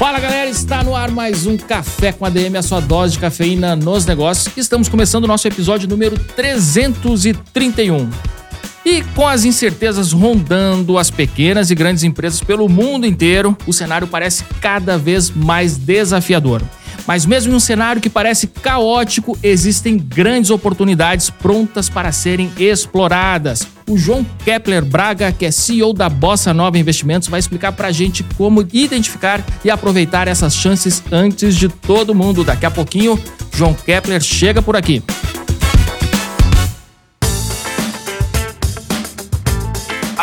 [0.00, 3.76] Fala galera, está no ar mais um Café com ADM, a sua dose de cafeína
[3.76, 4.56] nos negócios.
[4.56, 8.08] Estamos começando o nosso episódio número 331.
[8.82, 14.08] E com as incertezas rondando as pequenas e grandes empresas pelo mundo inteiro, o cenário
[14.08, 16.62] parece cada vez mais desafiador.
[17.06, 23.66] Mas mesmo em um cenário que parece caótico, existem grandes oportunidades prontas para serem exploradas.
[23.90, 27.92] O João Kepler Braga, que é CEO da Bossa Nova Investimentos, vai explicar para a
[27.92, 32.44] gente como identificar e aproveitar essas chances antes de todo mundo.
[32.44, 33.20] Daqui a pouquinho,
[33.52, 35.02] João Kepler chega por aqui.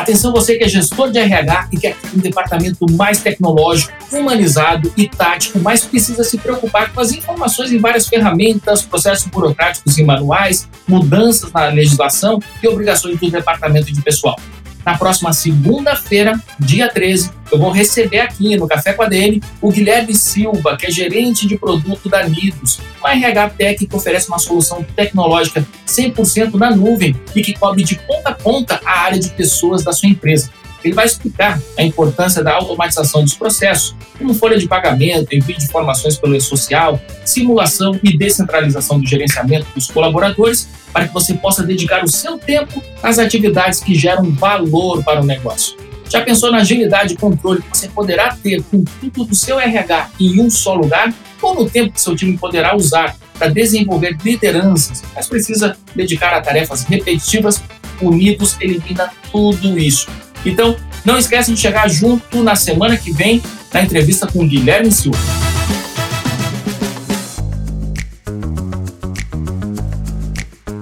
[0.08, 5.06] Atenção você que é gestor de RH e quer um departamento mais tecnológico, humanizado e
[5.06, 10.66] tático, mas precisa se preocupar com as informações em várias ferramentas, processos burocráticos e manuais,
[10.88, 14.40] mudanças na legislação e obrigações do departamento de pessoal.
[14.86, 19.70] Na próxima segunda-feira, dia 13, eu vou receber aqui no Café com a DM o
[19.70, 24.40] Guilherme Silva, que é gerente de produto da Nidos, uma RH Tech que oferece uma
[24.40, 29.30] solução tecnológica 100% na nuvem e que cobre de ponta a ponta a área de
[29.30, 30.52] pessoas da sua empresa.
[30.84, 35.66] Ele vai explicar a importância da automatização dos processos, como folha de pagamento, envio de
[35.66, 42.04] informações pelo e-social, simulação e descentralização do gerenciamento dos colaboradores, para que você possa dedicar
[42.04, 45.76] o seu tempo às atividades que geram valor para o negócio.
[46.10, 50.12] Já pensou na agilidade e controle que você poderá ter com tudo do seu RH
[50.20, 51.14] em um só lugar?
[51.42, 56.42] Ou no tempo que seu time poderá usar para desenvolver lideranças, mas precisa dedicar a
[56.42, 57.62] tarefas repetitivas?
[58.02, 60.08] Unidos elimina tudo isso.
[60.46, 63.42] Então, não esqueça de chegar junto na semana que vem
[63.74, 65.18] na entrevista com Guilherme Silva.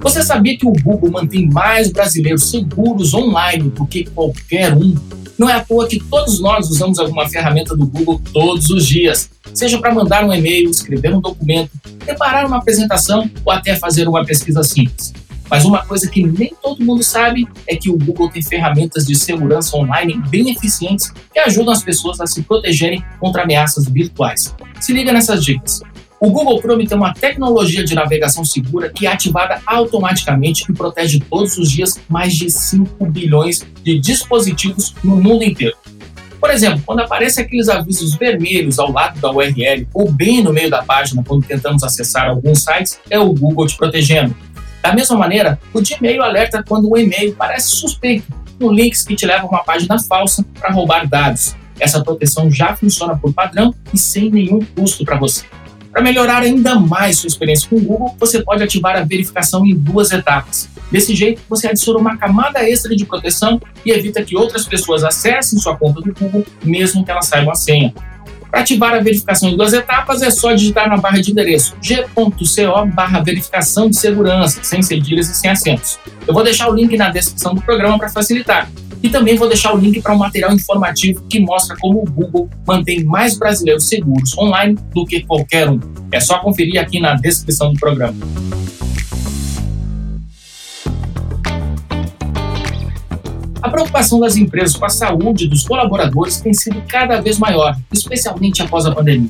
[0.00, 4.94] Você sabia que o Google mantém mais brasileiros seguros online do que qualquer um?
[5.38, 9.30] Não é à toa que todos nós usamos alguma ferramenta do Google todos os dias,
[9.52, 14.24] seja para mandar um e-mail, escrever um documento, preparar uma apresentação ou até fazer uma
[14.24, 15.12] pesquisa simples.
[15.48, 19.14] Mas uma coisa que nem todo mundo sabe é que o Google tem ferramentas de
[19.14, 24.54] segurança online bem eficientes que ajudam as pessoas a se protegerem contra ameaças virtuais.
[24.80, 25.80] Se liga nessas dicas.
[26.18, 31.20] O Google Chrome tem uma tecnologia de navegação segura que é ativada automaticamente e protege
[31.20, 35.76] todos os dias mais de 5 bilhões de dispositivos no mundo inteiro.
[36.40, 40.70] Por exemplo, quando aparecem aqueles avisos vermelhos ao lado da URL ou bem no meio
[40.70, 44.34] da página quando tentamos acessar alguns sites, é o Google te protegendo.
[44.80, 49.26] Da mesma maneira, o Gmail alerta quando o e-mail parece suspeito, com links que te
[49.26, 51.54] levam a uma página falsa para roubar dados.
[51.78, 55.44] Essa proteção já funciona por padrão e sem nenhum custo para você.
[55.96, 59.74] Para melhorar ainda mais sua experiência com o Google, você pode ativar a verificação em
[59.74, 60.68] duas etapas.
[60.92, 65.58] Desse jeito, você adiciona uma camada extra de proteção e evita que outras pessoas acessem
[65.58, 67.94] sua conta do Google, mesmo que elas saibam a senha.
[68.50, 72.86] Para ativar a verificação em duas etapas, é só digitar na barra de endereço g.co
[72.94, 75.98] barra verificação de segurança, sem cedilhas e sem acentos.
[76.28, 78.68] Eu vou deixar o link na descrição do programa para facilitar.
[79.02, 82.48] E também vou deixar o link para um material informativo que mostra como o Google
[82.66, 85.78] mantém mais brasileiros seguros online do que qualquer um.
[86.10, 88.16] É só conferir aqui na descrição do programa.
[93.62, 98.62] A preocupação das empresas com a saúde dos colaboradores tem sido cada vez maior, especialmente
[98.62, 99.28] após a pandemia.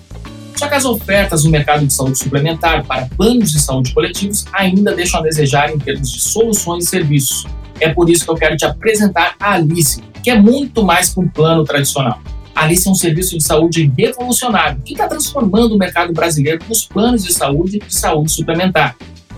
[0.56, 4.94] Só que as ofertas no mercado de saúde suplementar para planos de saúde coletivos ainda
[4.94, 7.46] deixam a desejar em termos de soluções e serviços.
[7.80, 11.20] É por isso que eu quero te apresentar a Alice, que é muito mais que
[11.20, 12.20] um plano tradicional.
[12.54, 16.86] A Alice é um serviço de saúde revolucionário que está transformando o mercado brasileiro nos
[16.86, 18.96] planos de saúde e de saúde suplementar.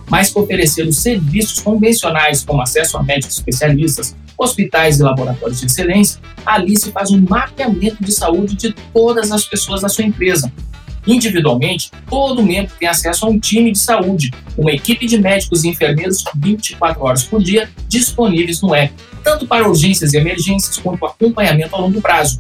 [0.09, 5.67] Mais que oferecer os serviços convencionais, como acesso a médicos especialistas, hospitais e laboratórios de
[5.67, 10.51] excelência, a Alice faz um mapeamento de saúde de todas as pessoas da sua empresa.
[11.09, 15.69] Individualmente, todo membro tem acesso a um time de saúde, uma equipe de médicos e
[15.69, 18.93] enfermeiros 24 horas por dia disponíveis no app,
[19.25, 22.39] tanto para urgências e emergências quanto acompanhamento a longo prazo.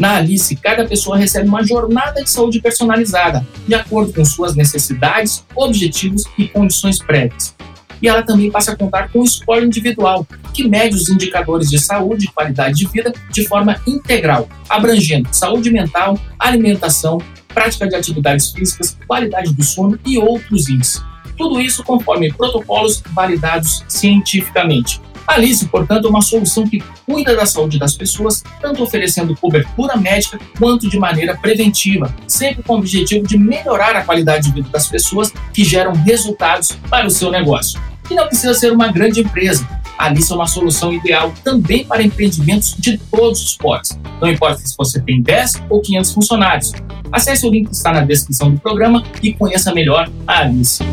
[0.00, 5.44] Na Alice, cada pessoa recebe uma jornada de saúde personalizada, de acordo com suas necessidades,
[5.54, 7.56] objetivos e condições prévias
[8.00, 11.78] e ela também passa a contar com o score individual, que mede os indicadores de
[11.78, 17.18] saúde e qualidade de vida de forma integral, abrangendo saúde mental, alimentação,
[17.48, 21.02] prática de atividades físicas, qualidade do sono e outros índices.
[21.36, 25.00] Tudo isso conforme protocolos validados cientificamente.
[25.28, 29.94] A Alice, portanto, é uma solução que cuida da saúde das pessoas, tanto oferecendo cobertura
[29.94, 34.70] médica quanto de maneira preventiva, sempre com o objetivo de melhorar a qualidade de vida
[34.70, 37.78] das pessoas que geram resultados para o seu negócio.
[38.10, 39.68] E não precisa ser uma grande empresa.
[39.98, 43.98] A Alice é uma solução ideal também para empreendimentos de todos os portes.
[44.20, 46.72] Não importa se você tem 10 ou 500 funcionários.
[47.10, 50.84] Acesse o link que está na descrição do programa e conheça melhor a Alice.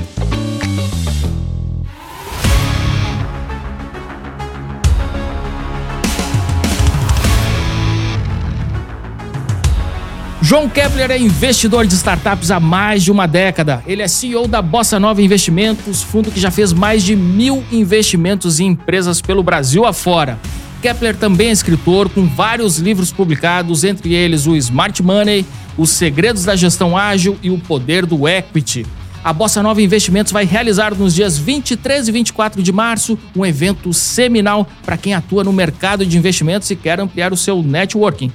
[10.47, 13.81] João Kepler é investidor de startups há mais de uma década.
[13.87, 18.59] Ele é CEO da Bossa Nova Investimentos, fundo que já fez mais de mil investimentos
[18.59, 20.37] em empresas pelo Brasil afora.
[20.83, 25.43] Kepler também é escritor, com vários livros publicados, entre eles o Smart Money,
[25.75, 28.85] Os Segredos da Gestão Ágil e O Poder do Equity.
[29.23, 33.91] A Bossa Nova Investimentos vai realizar nos dias 23 e 24 de março um evento
[33.91, 38.31] seminal para quem atua no mercado de investimentos e quer ampliar o seu networking.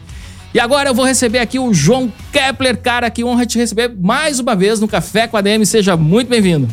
[0.52, 4.40] E agora eu vou receber aqui o João Kepler, cara, que honra te receber mais
[4.40, 5.64] uma vez no Café com a DM.
[5.64, 6.68] Seja muito bem-vindo.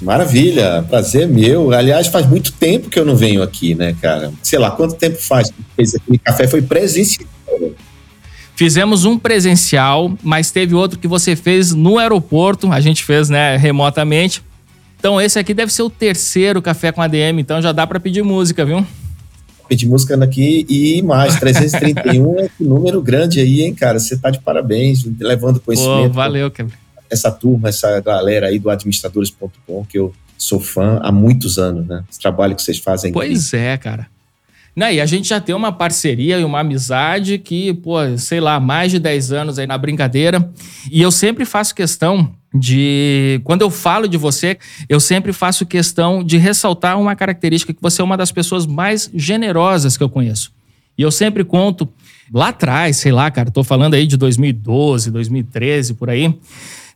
[0.00, 1.70] Maravilha, prazer meu.
[1.72, 4.32] Aliás, faz muito tempo que eu não venho aqui, né, cara?
[4.42, 6.48] Sei lá, quanto tempo faz que fez aquele café?
[6.48, 7.28] Foi presencial.
[8.56, 12.72] Fizemos um presencial, mas teve outro que você fez no aeroporto.
[12.72, 14.42] A gente fez, né, remotamente.
[14.98, 18.22] Então esse aqui deve ser o terceiro café com ADM, então já dá para pedir
[18.22, 18.86] música, viu?
[19.70, 24.00] Pedir música aqui e mais, 331 é um número grande aí, hein, cara?
[24.00, 26.08] Você tá de parabéns, levando conhecimento.
[26.08, 26.72] Pô, valeu, Kevin.
[27.08, 32.02] Essa turma, essa galera aí do administradores.com, que eu sou fã há muitos anos, né?
[32.10, 33.12] Esse trabalho que vocês fazem.
[33.12, 34.08] Pois é, cara.
[34.74, 38.58] Não, e a gente já tem uma parceria e uma amizade que, pô, sei lá,
[38.58, 40.50] mais de 10 anos aí na brincadeira.
[40.90, 43.40] E eu sempre faço questão de.
[43.44, 44.58] Quando eu falo de você,
[44.88, 49.10] eu sempre faço questão de ressaltar uma característica que você é uma das pessoas mais
[49.14, 50.52] generosas que eu conheço.
[50.98, 51.88] E eu sempre conto
[52.32, 56.34] lá atrás, sei lá, cara, tô falando aí de 2012, 2013, por aí.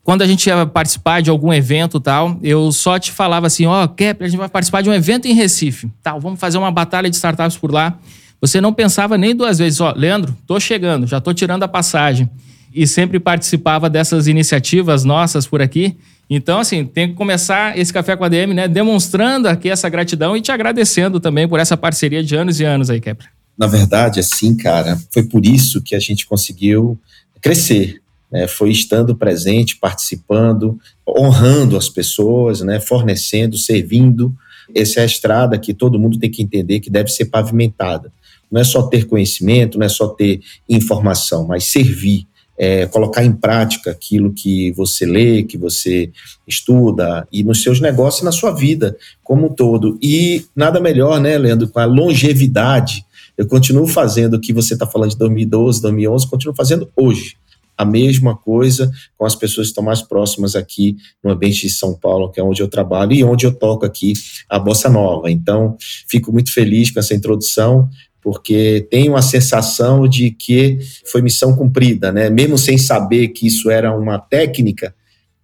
[0.02, 3.84] Quando a gente ia participar de algum evento tal, eu só te falava assim: ó,
[3.84, 5.90] oh, Kepler, a gente vai participar de um evento em Recife.
[6.02, 7.96] Tal, vamos fazer uma batalha de startups por lá.
[8.40, 11.68] Você não pensava nem duas vezes, ó, oh, Leandro, tô chegando, já tô tirando a
[11.68, 12.28] passagem
[12.74, 15.96] e sempre participava dessas iniciativas nossas por aqui.
[16.28, 18.66] Então, assim, tem que começar esse Café com a DM, né?
[18.66, 22.90] Demonstrando aqui essa gratidão e te agradecendo também por essa parceria de anos e anos
[22.90, 23.30] aí, Kepler.
[23.56, 26.98] Na verdade, assim, cara, foi por isso que a gente conseguiu
[27.40, 28.02] crescer.
[28.32, 28.48] Né?
[28.48, 30.76] Foi estando presente, participando,
[31.06, 32.80] honrando as pessoas, né?
[32.80, 34.34] fornecendo, servindo.
[34.74, 38.10] Essa é a estrada que todo mundo tem que entender que deve ser pavimentada.
[38.50, 42.26] Não é só ter conhecimento, não é só ter informação, mas servir
[42.56, 46.10] é, colocar em prática aquilo que você lê, que você
[46.46, 49.98] estuda, e nos seus negócios e na sua vida como um todo.
[50.00, 53.04] E nada melhor, né, Leandro, com a longevidade.
[53.36, 57.36] Eu continuo fazendo o que você está falando de 2012, 2011, continuo fazendo hoje.
[57.76, 61.92] A mesma coisa com as pessoas que estão mais próximas aqui no ambiente de São
[61.92, 64.12] Paulo, que é onde eu trabalho e onde eu toco aqui
[64.48, 65.28] a Bossa Nova.
[65.28, 65.76] Então,
[66.06, 67.90] fico muito feliz com essa introdução
[68.24, 72.30] porque tenho a sensação de que foi missão cumprida, né?
[72.30, 74.94] Mesmo sem saber que isso era uma técnica,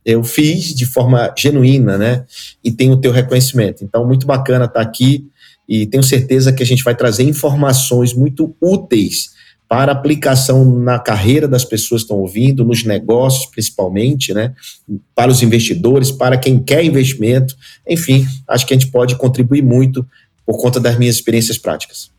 [0.02, 2.24] eu fiz de forma genuína, né?
[2.64, 3.84] E tenho o teu reconhecimento.
[3.84, 5.26] Então, muito bacana estar aqui
[5.68, 11.46] e tenho certeza que a gente vai trazer informações muito úteis para aplicação na carreira
[11.46, 14.54] das pessoas que estão ouvindo, nos negócios principalmente, né?
[15.14, 17.54] Para os investidores, para quem quer investimento,
[17.86, 20.04] enfim, acho que a gente pode contribuir muito
[20.46, 22.10] por conta das minhas experiências práticas.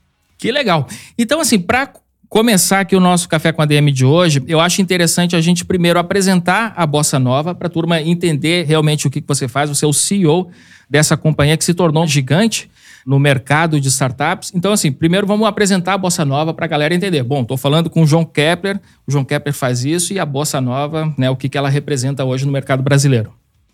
[0.41, 0.87] Que legal.
[1.19, 1.93] Então, assim, para
[2.27, 5.63] começar aqui o nosso Café com a DM de hoje, eu acho interessante a gente
[5.63, 9.69] primeiro apresentar a Bossa Nova para a turma entender realmente o que, você faz.
[9.69, 10.49] Você é o CEO
[10.89, 12.71] dessa companhia que se tornou gigante
[13.05, 14.51] no mercado de startups.
[14.55, 17.21] Então, assim, primeiro vamos apresentar a Bossa Nova para a galera entender.
[17.21, 20.59] Bom, estou falando com o João Kepler, o João Kepler faz isso e a Bossa
[20.59, 23.31] Nova, né, o que, que ela representa hoje no mercado brasileiro.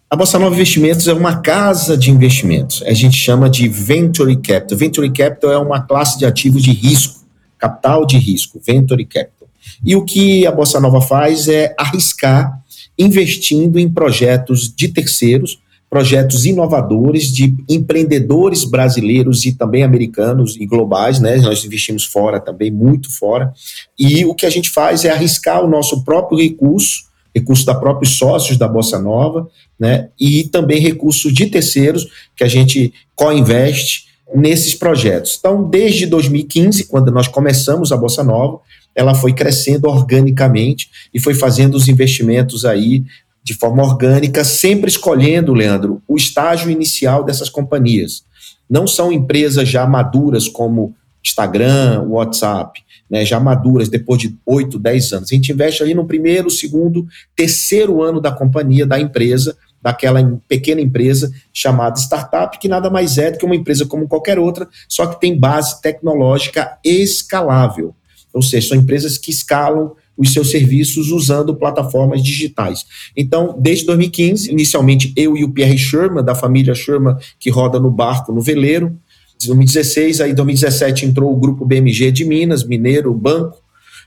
[0.09, 2.81] A Bossa Nova Investimentos é uma casa de investimentos.
[2.83, 4.77] A gente chama de Venture Capital.
[4.77, 7.25] Venture Capital é uma classe de ativos de risco,
[7.57, 9.49] capital de risco, Venture Capital.
[9.83, 12.57] E o que a Bossa Nova faz é arriscar
[12.97, 15.59] investindo em projetos de terceiros,
[15.89, 21.35] projetos inovadores de empreendedores brasileiros e também americanos e globais, né?
[21.35, 23.51] Nós investimos fora também, muito fora.
[23.99, 28.17] E o que a gente faz é arriscar o nosso próprio recurso recursos da próprios
[28.17, 29.47] sócios da Bossa Nova,
[29.79, 35.37] né, e também recursos de terceiros que a gente co-investe nesses projetos.
[35.39, 38.59] Então, desde 2015, quando nós começamos a Bossa Nova,
[38.95, 43.03] ela foi crescendo organicamente e foi fazendo os investimentos aí
[43.43, 48.23] de forma orgânica, sempre escolhendo, Leandro, o estágio inicial dessas companhias.
[48.69, 50.93] Não são empresas já maduras como
[51.27, 55.31] Instagram, WhatsApp, né, já maduras depois de 8, 10 anos.
[55.31, 60.81] A gente investe ali no primeiro, segundo, terceiro ano da companhia, da empresa, daquela pequena
[60.81, 65.05] empresa chamada startup, que nada mais é do que uma empresa como qualquer outra, só
[65.05, 67.95] que tem base tecnológica escalável.
[68.33, 72.85] Ou seja, são empresas que escalam os seus serviços usando plataformas digitais.
[73.15, 77.91] Então, desde 2015, inicialmente eu e o Pierre Sherman, da família Sherman, que roda no
[77.91, 78.97] barco, no veleiro.
[79.43, 83.61] Em 2016, aí 2017 entrou o grupo BMG de Minas, Mineiro, Banco.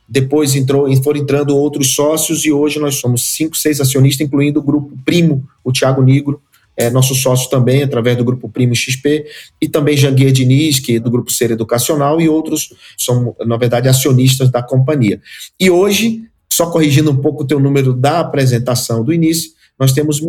[0.09, 4.63] Depois entrou, foram entrando outros sócios e hoje nós somos cinco, seis acionistas, incluindo o
[4.63, 6.43] grupo Primo, o Tiago Nigro,
[6.81, 9.27] é nosso sócio também, através do Grupo Primo XP,
[9.61, 13.87] e também Janguier Diniz, que é do Grupo Ser Educacional, e outros são, na verdade,
[13.87, 15.21] acionistas da companhia.
[15.59, 20.23] E hoje, só corrigindo um pouco o teu número da apresentação do início, nós temos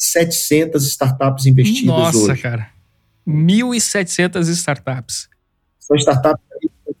[0.00, 2.28] 1.700 startups investidas Nossa, hoje.
[2.28, 2.68] Nossa, cara.
[3.26, 5.28] 1.700 startups.
[5.78, 6.42] São startups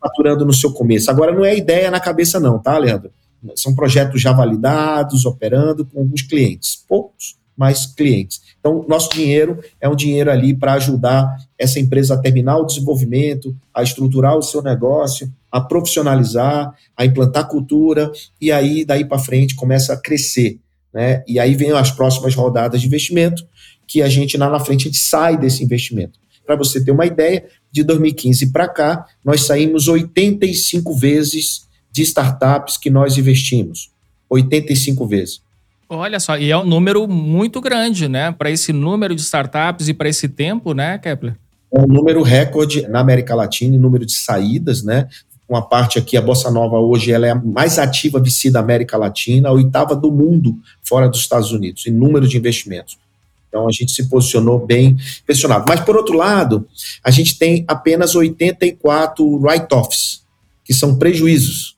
[0.00, 1.10] faturando no seu começo.
[1.10, 3.10] Agora, não é ideia na cabeça não, tá, Leandro?
[3.56, 6.84] São projetos já validados, operando com alguns clientes.
[6.88, 8.40] Poucos, mas clientes.
[8.58, 13.56] Então, nosso dinheiro é um dinheiro ali para ajudar essa empresa a terminar o desenvolvimento,
[13.74, 18.10] a estruturar o seu negócio, a profissionalizar, a implantar cultura,
[18.40, 20.58] e aí, daí para frente, começa a crescer.
[20.92, 21.22] Né?
[21.26, 23.46] E aí vem as próximas rodadas de investimento,
[23.92, 26.18] que a gente lá na frente a gente sai desse investimento.
[26.46, 32.78] Para você ter uma ideia, de 2015 para cá, nós saímos 85 vezes de startups
[32.78, 33.90] que nós investimos.
[34.30, 35.42] 85 vezes.
[35.88, 38.32] Olha só, e é um número muito grande, né?
[38.32, 41.34] Para esse número de startups e para esse tempo, né, Kepler?
[41.70, 45.06] É um número recorde na América Latina em número de saídas, né?
[45.46, 48.96] Uma parte aqui, a Bossa Nova hoje, ela é a mais ativa VC da América
[48.96, 52.96] Latina, a oitava do mundo fora dos Estados Unidos, em número de investimentos.
[53.52, 55.66] Então a gente se posicionou bem pressionado.
[55.68, 56.66] Mas, por outro lado,
[57.04, 60.22] a gente tem apenas 84 write-offs,
[60.64, 61.76] que são prejuízos.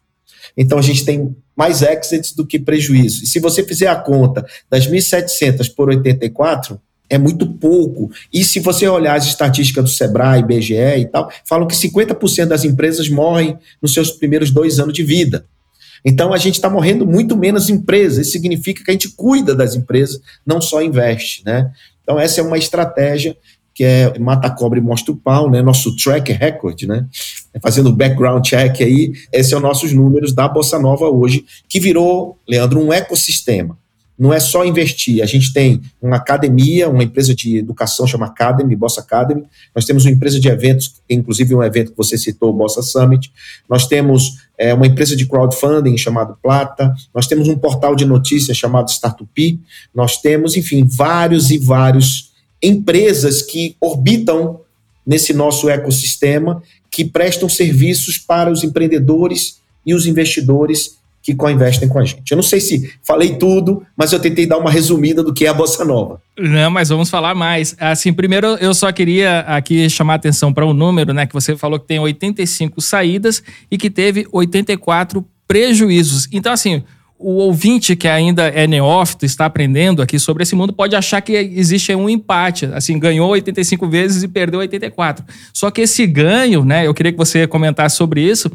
[0.56, 3.24] Então a gente tem mais exits do que prejuízo.
[3.24, 8.08] E se você fizer a conta das 1.700 por 84, é muito pouco.
[8.32, 12.64] E se você olhar as estatísticas do Sebrae, BGE e tal, falam que 50% das
[12.64, 15.44] empresas morrem nos seus primeiros dois anos de vida.
[16.04, 18.26] Então a gente está morrendo muito menos empresas.
[18.26, 21.70] Isso significa que a gente cuida das empresas, não só investe, né?
[22.02, 23.36] Então essa é uma estratégia
[23.74, 25.60] que é mata a cobra e mostra o pau, né?
[25.60, 27.06] Nosso track record, né?
[27.60, 32.80] Fazendo background check aí, esses são nossos números da Bossa Nova hoje, que virou, Leandro,
[32.80, 33.76] um ecossistema.
[34.16, 38.76] Não é só investir, a gente tem uma academia, uma empresa de educação chama Academy,
[38.76, 39.42] Bossa Academy.
[39.74, 43.32] Nós temos uma empresa de eventos, inclusive um evento que você citou, Bossa Summit.
[43.68, 46.94] Nós temos é, uma empresa de crowdfunding chamado Plata.
[47.14, 49.60] Nós temos um portal de notícias chamado Startup.
[49.94, 52.32] Nós temos, enfim, vários e vários
[52.62, 54.60] empresas que orbitam
[55.06, 61.98] nesse nosso ecossistema, que prestam serviços para os empreendedores e os investidores que co-investem com
[61.98, 62.30] a gente.
[62.30, 65.48] Eu não sei se falei tudo, mas eu tentei dar uma resumida do que é
[65.48, 66.20] a Bossa Nova.
[66.38, 67.74] Não, mas vamos falar mais.
[67.80, 71.80] Assim, primeiro eu só queria aqui chamar atenção para um número, né, que você falou
[71.80, 76.28] que tem 85 saídas e que teve 84 prejuízos.
[76.30, 76.82] Então, assim,
[77.18, 81.32] o ouvinte que ainda é neófito, está aprendendo aqui sobre esse mundo, pode achar que
[81.32, 82.66] existe um empate.
[82.66, 85.24] Assim, ganhou 85 vezes e perdeu 84.
[85.54, 86.86] Só que esse ganho, né?
[86.86, 88.50] Eu queria que você comentasse sobre isso.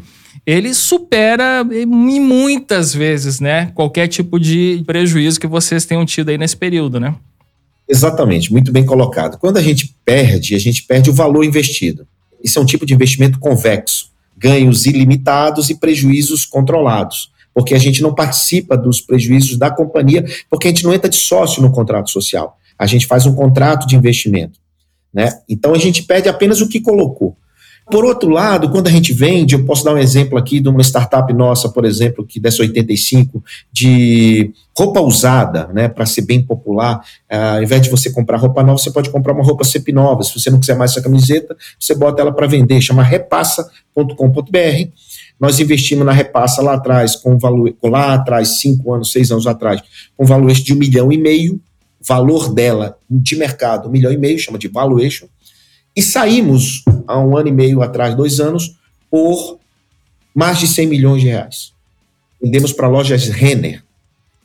[0.45, 3.71] Ele supera muitas vezes, né?
[3.75, 7.15] Qualquer tipo de prejuízo que vocês tenham tido aí nesse período, né?
[7.88, 9.38] Exatamente, muito bem colocado.
[9.38, 12.07] Quando a gente perde, a gente perde o valor investido.
[12.43, 18.01] Isso é um tipo de investimento convexo, ganhos ilimitados e prejuízos controlados porque a gente
[18.01, 22.09] não participa dos prejuízos da companhia, porque a gente não entra de sócio no contrato
[22.09, 22.57] social.
[22.77, 24.59] A gente faz um contrato de investimento.
[25.13, 25.29] Né?
[25.50, 27.36] Então a gente perde apenas o que colocou.
[27.91, 30.81] Por outro lado, quando a gente vende, eu posso dar um exemplo aqui de uma
[30.81, 37.00] startup nossa, por exemplo, que dessa 85, de roupa usada, né, para ser bem popular.
[37.31, 40.24] Uh, ao invés de você comprar roupa nova, você pode comprar uma roupa CEP nova.
[40.24, 44.89] Se você não quiser mais essa camiseta, você bota ela para vender, chama repassa.com.br
[45.39, 49.81] nós investimos na repassa lá atrás, com valor, lá atrás, cinco anos, seis anos atrás,
[50.17, 51.62] com valuation de um milhão e meio,
[52.01, 55.27] valor dela de mercado, um milhão e meio, chama de valuation,
[55.99, 58.77] e saímos há um ano e meio atrás, dois anos,
[59.11, 59.59] por
[60.33, 61.73] mais de 100 milhões de reais.
[62.41, 63.83] Vendemos para lojas Renner,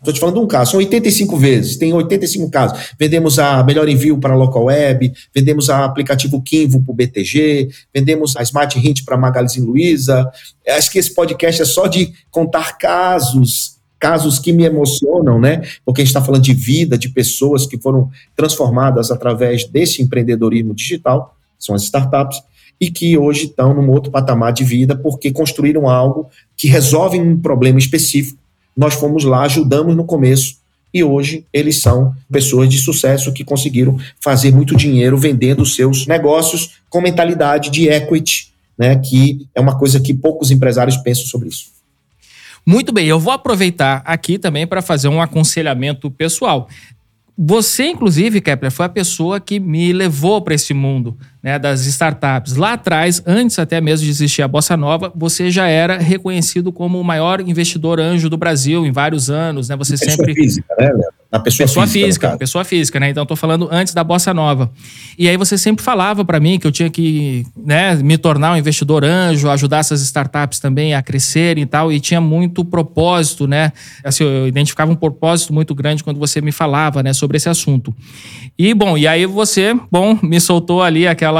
[0.00, 2.90] Estou te falando de um caso, são 85 vezes, tem 85 casos.
[2.98, 7.70] Vendemos a Melhor Envio para a Local Web, vendemos a aplicativo Kinvo para o BTG,
[7.94, 10.30] vendemos a Smart Hint para a Magazine Luiza.
[10.68, 15.62] Acho que esse podcast é só de contar casos, casos que me emocionam, né?
[15.86, 20.74] Porque a gente está falando de vida, de pessoas que foram transformadas através desse empreendedorismo
[20.74, 22.42] digital, são as startups,
[22.80, 27.40] e que hoje estão num outro patamar de vida porque construíram algo que resolve um
[27.40, 28.38] problema específico.
[28.76, 30.56] Nós fomos lá, ajudamos no começo,
[30.92, 36.78] e hoje eles são pessoas de sucesso que conseguiram fazer muito dinheiro vendendo seus negócios
[36.88, 41.66] com mentalidade de equity, né, que é uma coisa que poucos empresários pensam sobre isso.
[42.64, 46.68] Muito bem, eu vou aproveitar aqui também para fazer um aconselhamento pessoal.
[47.36, 52.56] Você, inclusive, Kepler, foi a pessoa que me levou para esse mundo né, das startups.
[52.56, 56.98] Lá atrás, antes até mesmo de existir a Bossa Nova, você já era reconhecido como
[56.98, 59.68] o maior investidor anjo do Brasil em vários anos.
[59.68, 59.76] Né?
[59.76, 60.32] Você pessoa sempre.
[60.32, 60.90] Física, né?
[61.30, 62.28] Na pessoa, pessoa física.
[62.28, 63.10] física pessoa física, né?
[63.10, 64.70] Então, estou falando antes da Bossa Nova.
[65.18, 68.56] E aí você sempre falava para mim que eu tinha que né, me tornar um
[68.56, 71.92] investidor anjo, ajudar essas startups também a crescerem e tal.
[71.92, 73.72] E tinha muito propósito, né?
[74.04, 77.92] Assim, eu identificava um propósito muito grande quando você me falava né, sobre esse assunto.
[78.56, 81.33] E, bom, e aí você, bom, me soltou ali aquela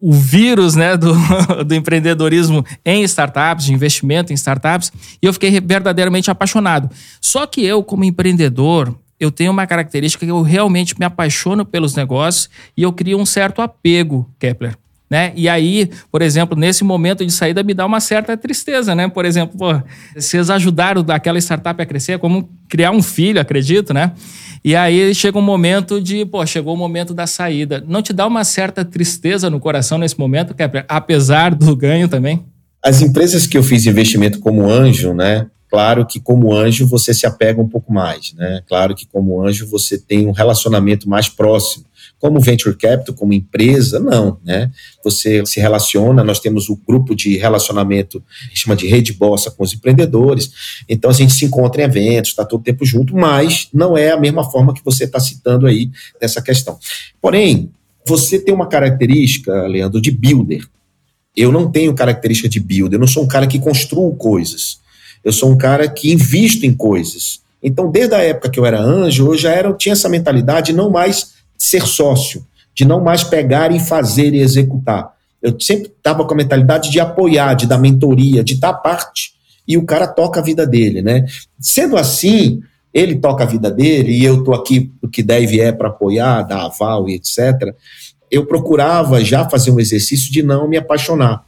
[0.00, 1.12] o vírus né, do,
[1.64, 4.90] do empreendedorismo em startups, de investimento em startups,
[5.22, 6.90] e eu fiquei verdadeiramente apaixonado.
[7.20, 11.94] Só que eu, como empreendedor, eu tenho uma característica que eu realmente me apaixono pelos
[11.94, 14.79] negócios e eu crio um certo apego, Kepler.
[15.10, 15.32] Né?
[15.34, 19.08] E aí, por exemplo, nesse momento de saída me dá uma certa tristeza, né?
[19.08, 19.82] Por exemplo, pô,
[20.14, 24.12] vocês ajudaram aquela startup a crescer, como criar um filho, acredito, né?
[24.62, 27.82] E aí chega um momento de, pô, chegou o momento da saída.
[27.88, 32.44] Não te dá uma certa tristeza no coração nesse momento, Kepler, apesar do ganho também?
[32.80, 35.48] As empresas que eu fiz investimento como anjo, né?
[35.68, 38.60] Claro que como anjo você se apega um pouco mais, né?
[38.66, 41.84] Claro que como anjo você tem um relacionamento mais próximo.
[42.20, 44.70] Como venture capital, como empresa, não, né?
[45.02, 49.64] Você se relaciona, nós temos o grupo de relacionamento que chama de rede bossa com
[49.64, 50.52] os empreendedores.
[50.88, 54.20] Então a gente se encontra em eventos, está todo tempo junto, mas não é a
[54.20, 56.78] mesma forma que você está citando aí nessa questão.
[57.20, 57.70] Porém,
[58.06, 60.66] você tem uma característica, Leandro, de builder.
[61.36, 64.78] Eu não tenho característica de builder, eu não sou um cara que construo coisas.
[65.24, 67.40] Eu sou um cara que invisto em coisas.
[67.62, 70.72] Então, desde a época que eu era anjo, eu já era, eu tinha essa mentalidade
[70.72, 72.42] não mais ser sócio,
[72.74, 75.12] de não mais pegar e fazer e executar.
[75.42, 79.34] Eu sempre estava com a mentalidade de apoiar, de dar mentoria, de dar parte,
[79.68, 81.26] e o cara toca a vida dele, né?
[81.60, 82.62] Sendo assim,
[82.94, 86.42] ele toca a vida dele e eu estou aqui o que deve é para apoiar,
[86.44, 87.74] dar aval e etc.
[88.30, 91.44] Eu procurava já fazer um exercício de não me apaixonar,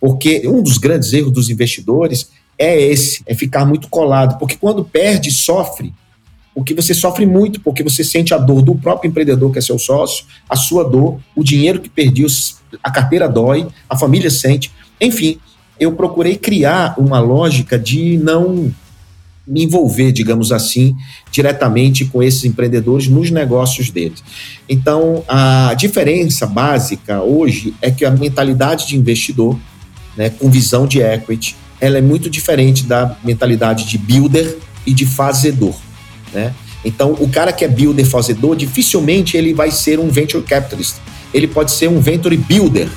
[0.00, 4.84] porque um dos grandes erros dos investidores é esse, é ficar muito colado, porque quando
[4.84, 5.94] perde, sofre,
[6.54, 9.78] porque você sofre muito, porque você sente a dor do próprio empreendedor que é seu
[9.78, 12.26] sócio, a sua dor, o dinheiro que perdeu,
[12.82, 14.70] a carteira dói, a família sente.
[15.00, 15.38] Enfim,
[15.80, 18.72] eu procurei criar uma lógica de não
[19.46, 20.94] me envolver, digamos assim,
[21.30, 24.22] diretamente com esses empreendedores nos negócios deles.
[24.68, 29.58] Então, a diferença básica hoje é que a mentalidade de investidor,
[30.16, 35.04] né, com visão de equity, ela é muito diferente da mentalidade de builder e de
[35.04, 35.74] fazedor.
[36.32, 36.54] Né?
[36.84, 40.96] Então, o cara que é builder, fazedor, dificilmente ele vai ser um venture capitalist.
[41.32, 42.88] Ele pode ser um venture builder,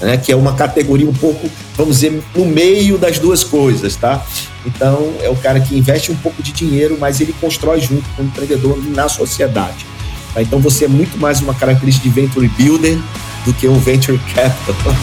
[0.00, 0.16] né?
[0.16, 4.24] que é uma categoria um pouco, vamos dizer, no meio das duas coisas, tá?
[4.66, 8.22] Então, é o cara que investe um pouco de dinheiro, mas ele constrói junto com
[8.22, 9.86] o empreendedor na sociedade.
[10.34, 10.42] Tá?
[10.42, 12.98] Então, você é muito mais uma característica de venture builder
[13.44, 14.94] do que um venture capital.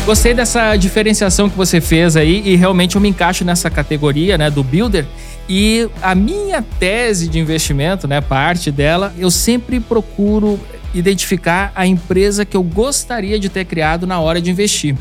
[0.04, 4.50] Gostei dessa diferenciação que você fez aí e realmente eu me encaixo nessa categoria, né,
[4.50, 5.06] do builder.
[5.48, 10.60] E a minha tese de investimento, né, parte dela, eu sempre procuro
[10.92, 14.94] identificar a empresa que eu gostaria de ter criado na hora de investir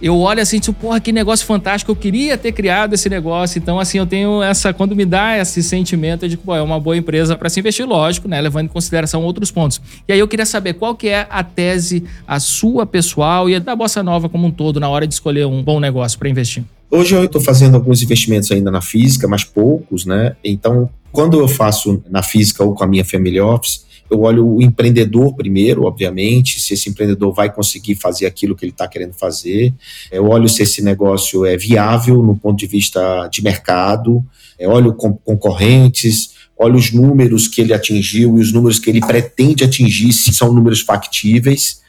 [0.00, 3.58] eu olho assim, tipo, porra, que negócio fantástico, eu queria ter criado esse negócio.
[3.58, 4.72] Então, assim, eu tenho essa.
[4.72, 8.28] Quando me dá esse sentimento de pô, é uma boa empresa para se investir, lógico,
[8.28, 8.40] né?
[8.40, 9.80] Levando em consideração outros pontos.
[10.06, 13.58] E aí eu queria saber qual que é a tese, a sua pessoal e a
[13.58, 16.64] da Bossa Nova como um todo, na hora de escolher um bom negócio para investir.
[16.90, 20.36] Hoje eu estou fazendo alguns investimentos ainda na física, mas poucos, né?
[20.42, 24.62] Então, quando eu faço na física ou com a minha family office, eu olho o
[24.62, 29.74] empreendedor primeiro, obviamente, se esse empreendedor vai conseguir fazer aquilo que ele está querendo fazer.
[30.10, 34.24] Eu olho se esse negócio é viável no ponto de vista de mercado,
[34.58, 39.62] eu olho concorrentes, olho os números que ele atingiu e os números que ele pretende
[39.62, 41.80] atingir, se são números factíveis.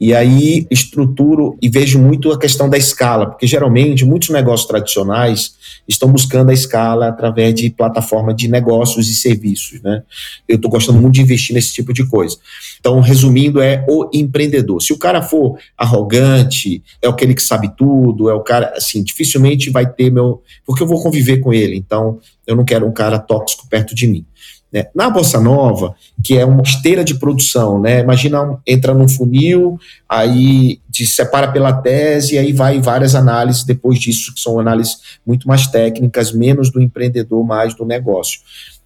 [0.00, 5.54] E aí estruturo e vejo muito a questão da escala, porque geralmente muitos negócios tradicionais
[5.86, 10.02] estão buscando a escala através de plataforma de negócios e serviços, né?
[10.48, 12.38] Eu estou gostando muito de investir nesse tipo de coisa.
[12.78, 14.80] Então, resumindo, é o empreendedor.
[14.80, 19.68] Se o cara for arrogante, é aquele que sabe tudo, é o cara, assim, dificilmente
[19.68, 20.42] vai ter meu.
[20.64, 24.06] Porque eu vou conviver com ele, então eu não quero um cara tóxico perto de
[24.06, 24.24] mim.
[24.72, 24.86] Né?
[24.94, 28.00] Na Bossa Nova, que é uma esteira de produção, né?
[28.00, 29.78] imagina, entra num funil,
[30.08, 35.48] aí se separa pela tese, aí vai várias análises depois disso, que são análises muito
[35.48, 38.40] mais técnicas, menos do empreendedor, mais do negócio.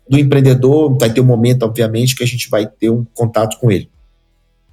[0.09, 3.71] Do empreendedor, vai ter um momento, obviamente, que a gente vai ter um contato com
[3.71, 3.89] ele.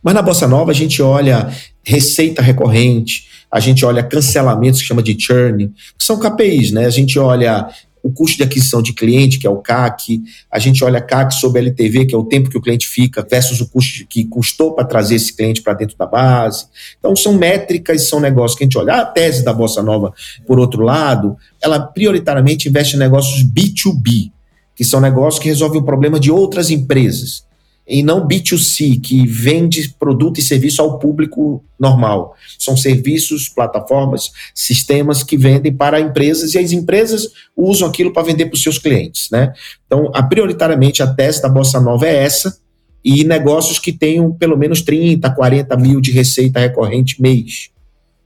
[0.04, 1.52] Mas na Bossa Nova, a gente olha
[1.84, 6.86] receita recorrente, a gente olha cancelamentos, que chama de churn, que são KPIs, né?
[6.86, 7.70] A gente olha
[8.04, 11.62] o custo de aquisição de cliente, que é o CAC, a gente olha CAC sobre
[11.62, 14.86] LTV, que é o tempo que o cliente fica, versus o custo que custou para
[14.86, 16.66] trazer esse cliente para dentro da base.
[16.98, 19.02] Então, são métricas, são negócios que a gente olha.
[19.02, 20.14] A tese da Bossa Nova,
[20.48, 24.32] por outro lado, ela prioritariamente investe em negócios B2B,
[24.76, 27.50] que são negócios que resolvem o problema de outras empresas
[27.92, 32.36] e não B2C, que vende produto e serviço ao público normal.
[32.58, 38.46] São serviços, plataformas, sistemas que vendem para empresas e as empresas usam aquilo para vender
[38.46, 39.30] para os seus clientes.
[39.30, 39.52] Né?
[39.86, 42.58] Então, a, prioritariamente, a tese da Bossa Nova é essa,
[43.04, 47.72] e negócios que tenham pelo menos 30, 40 mil de receita recorrente mês.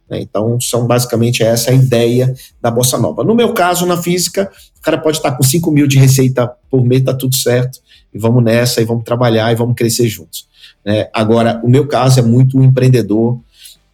[0.07, 0.19] Né?
[0.19, 3.23] Então, são basicamente essa a ideia da Bossa Nova.
[3.23, 6.85] No meu caso, na física, o cara pode estar com 5 mil de receita por
[6.85, 7.83] mês, está tudo certo
[8.15, 10.47] e vamos nessa, e vamos trabalhar, e vamos crescer juntos.
[10.85, 11.09] Né?
[11.13, 13.37] Agora, o meu caso é muito um empreendedor,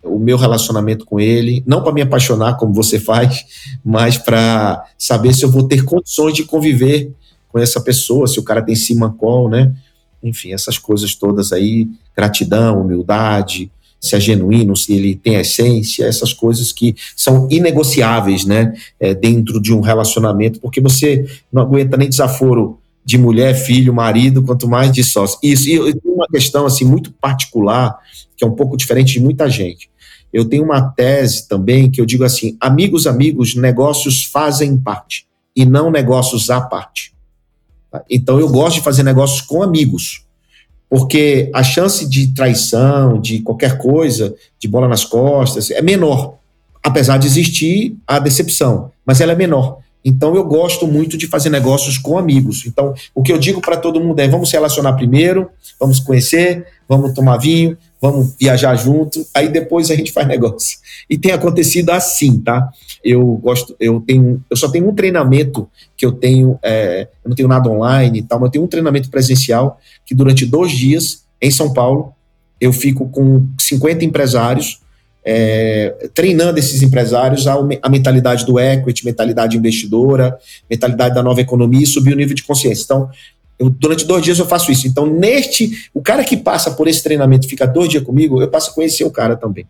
[0.04, 3.44] o meu relacionamento com ele, não para me apaixonar como você faz,
[3.84, 7.12] mas para saber se eu vou ter condições de conviver
[7.50, 8.76] com essa pessoa, se o cara tem
[9.18, 9.74] call, né?
[10.24, 16.34] Enfim, essas coisas todas aí, gratidão, humildade, se é genuíno, se ele tem essência, essas
[16.34, 22.10] coisas que são inegociáveis, né, é, dentro de um relacionamento, porque você não aguenta nem
[22.10, 25.40] desaforo de mulher, filho, marido, quanto mais de sócio.
[25.42, 27.98] Isso, e eu tenho uma questão assim muito particular,
[28.38, 29.90] que é um pouco diferente de muita gente.
[30.32, 35.66] Eu tenho uma tese também que eu digo assim: amigos, amigos, negócios fazem parte e
[35.66, 37.14] não negócios à parte.
[37.92, 38.04] Tá?
[38.10, 40.26] Então eu gosto de fazer negócios com amigos,
[40.90, 46.38] porque a chance de traição, de qualquer coisa, de bola nas costas, é menor.
[46.84, 49.81] Apesar de existir a decepção, mas ela é menor.
[50.04, 52.66] Então eu gosto muito de fazer negócios com amigos.
[52.66, 56.66] Então o que eu digo para todo mundo é: vamos se relacionar primeiro, vamos conhecer,
[56.88, 60.80] vamos tomar vinho, vamos viajar junto, aí depois a gente faz negócio.
[61.08, 62.70] E tem acontecido assim, tá?
[63.04, 67.36] Eu gosto, eu tenho, eu só tenho um treinamento que eu tenho, é, eu não
[67.36, 71.24] tenho nada online e tal, mas eu tenho um treinamento presencial que durante dois dias
[71.40, 72.14] em São Paulo
[72.60, 74.81] eu fico com 50 empresários
[75.24, 80.38] é, treinando esses empresários a, a, mentalidade do equity, mentalidade investidora,
[80.70, 82.84] mentalidade da nova economia e subir o nível de consciência.
[82.84, 83.10] Então,
[83.60, 84.88] eu, durante dois dias eu faço isso.
[84.88, 88.72] Então, neste, o cara que passa por esse treinamento fica dois dias comigo, eu passo
[88.72, 89.68] a conhecer o cara também.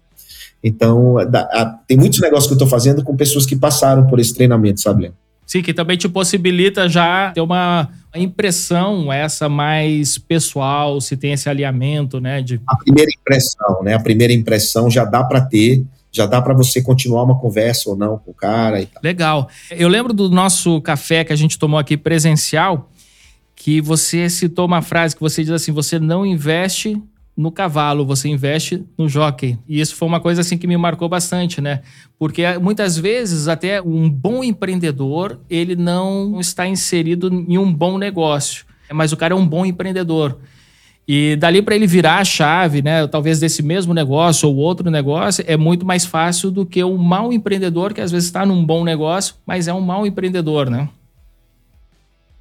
[0.64, 4.20] Então, da, a, tem muitos negócios que eu estou fazendo com pessoas que passaram por
[4.20, 5.12] esse treinamento, sabe?
[5.46, 11.50] Sim, que também te possibilita já ter uma impressão essa mais pessoal, se tem esse
[11.50, 12.41] alinhamento, né?
[12.41, 12.60] De...
[12.67, 13.93] A primeira impressão, né?
[13.93, 17.95] A primeira impressão já dá para ter, já dá para você continuar uma conversa ou
[17.95, 19.02] não com o cara e tal.
[19.04, 19.50] Legal.
[19.69, 22.89] Eu lembro do nosso café que a gente tomou aqui presencial,
[23.56, 27.02] que você citou uma frase que você diz assim: você não investe
[27.41, 29.58] no cavalo, você investe no jockey.
[29.67, 31.82] E isso foi uma coisa assim que me marcou bastante, né?
[32.19, 38.65] Porque muitas vezes até um bom empreendedor, ele não está inserido em um bom negócio,
[38.93, 40.38] mas o cara é um bom empreendedor.
[41.08, 45.43] E dali para ele virar a chave, né, talvez desse mesmo negócio ou outro negócio,
[45.47, 48.84] é muito mais fácil do que um mau empreendedor que às vezes está num bom
[48.84, 50.88] negócio, mas é um mau empreendedor, né?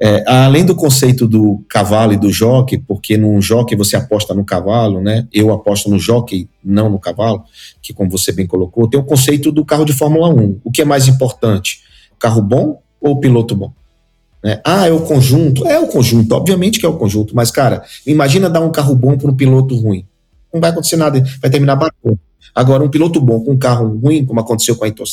[0.02, 4.44] É, além do conceito do cavalo e do jockey, porque num jockey você aposta no
[4.44, 5.28] cavalo, né?
[5.30, 7.44] Eu aposto no jockey, não no cavalo,
[7.82, 10.60] que como você bem colocou, tem o conceito do carro de Fórmula 1.
[10.64, 11.82] O que é mais importante?
[12.18, 13.72] Carro bom ou piloto bom?
[14.42, 14.58] Né?
[14.64, 15.66] Ah, é o conjunto?
[15.66, 19.18] É o conjunto, obviamente que é o conjunto, mas, cara, imagina dar um carro bom
[19.18, 20.06] para um piloto ruim.
[20.50, 22.18] Não vai acontecer nada, vai terminar batendo.
[22.54, 25.04] Agora, um piloto bom com um carro ruim, como aconteceu com a Ayrton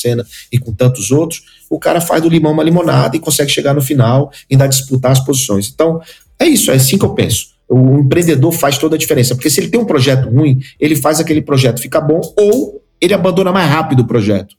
[0.52, 3.82] e com tantos outros, o cara faz do limão uma limonada e consegue chegar no
[3.82, 5.69] final e ainda disputar as posições.
[5.73, 6.02] Então,
[6.39, 7.58] é isso, é assim que eu penso.
[7.69, 11.19] O empreendedor faz toda a diferença, porque se ele tem um projeto ruim, ele faz
[11.19, 14.56] aquele projeto ficar bom ou ele abandona mais rápido o projeto.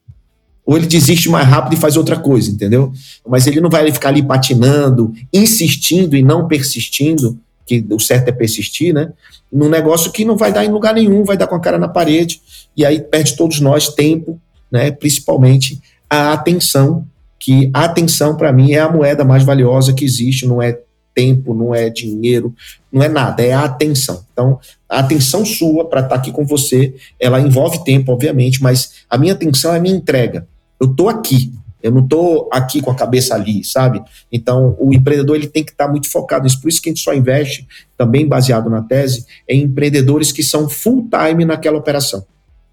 [0.64, 2.92] Ou ele desiste mais rápido e faz outra coisa, entendeu?
[3.26, 7.38] Mas ele não vai ficar ali patinando, insistindo e não persistindo,
[7.68, 9.12] que o certo é persistir, né?
[9.52, 11.88] Num negócio que não vai dar em lugar nenhum, vai dar com a cara na
[11.88, 12.40] parede,
[12.74, 14.40] e aí perde todos nós tempo,
[14.72, 14.90] né?
[14.90, 17.06] Principalmente a atenção,
[17.38, 20.78] que a atenção para mim é a moeda mais valiosa que existe, não é
[21.14, 22.54] tempo, não é dinheiro,
[22.90, 24.24] não é nada, é a atenção.
[24.32, 28.92] Então, a atenção sua para estar tá aqui com você, ela envolve tempo, obviamente, mas
[29.10, 30.46] a minha atenção é a minha entrega.
[30.80, 34.02] Eu estou aqui, eu não estou aqui com a cabeça ali, sabe?
[34.32, 36.60] Então, o empreendedor ele tem que estar tá muito focado nisso.
[36.60, 40.68] Por isso que a gente só investe, também baseado na tese, em empreendedores que são
[40.68, 42.26] full time naquela operação.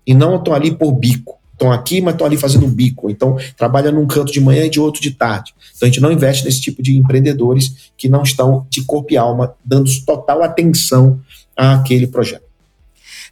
[0.06, 1.40] E não estão ali por bico.
[1.54, 3.10] Estão aqui, mas estão ali fazendo bico.
[3.10, 5.54] Então, trabalha num canto de manhã e de outro de tarde.
[5.76, 9.18] Então, a gente não investe nesse tipo de empreendedores que não estão de corpo e
[9.18, 11.22] alma, dando total atenção
[11.56, 12.44] àquele projeto.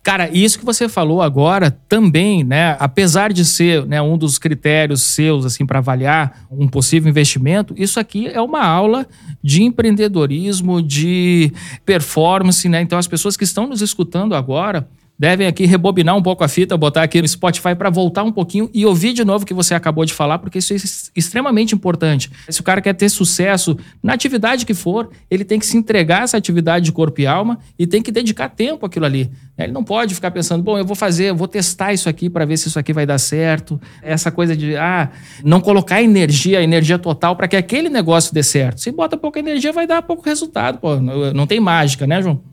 [0.03, 2.75] Cara, isso que você falou agora também, né?
[2.77, 7.97] Apesar de ser né, um dos critérios seus assim para avaliar um possível investimento, isso
[8.01, 9.07] aqui é uma aula
[9.41, 11.53] de empreendedorismo, de
[11.85, 12.81] performance, né?
[12.81, 14.85] Então as pessoas que estão nos escutando agora
[15.23, 18.69] devem aqui rebobinar um pouco a fita, botar aqui no Spotify para voltar um pouquinho
[18.73, 20.77] e ouvir de novo o que você acabou de falar, porque isso é
[21.15, 22.29] extremamente importante.
[22.49, 26.19] Se o cara quer ter sucesso na atividade que for, ele tem que se entregar
[26.19, 29.31] a essa atividade de corpo e alma e tem que dedicar tempo àquilo ali.
[29.57, 32.43] Ele não pode ficar pensando, bom, eu vou fazer, eu vou testar isso aqui para
[32.43, 33.79] ver se isso aqui vai dar certo.
[34.01, 35.09] Essa coisa de, ah,
[35.41, 38.81] não colocar energia, energia total para que aquele negócio dê certo.
[38.81, 40.97] Se bota pouca energia, vai dar pouco resultado, pô.
[40.97, 42.52] Não tem mágica, né, João?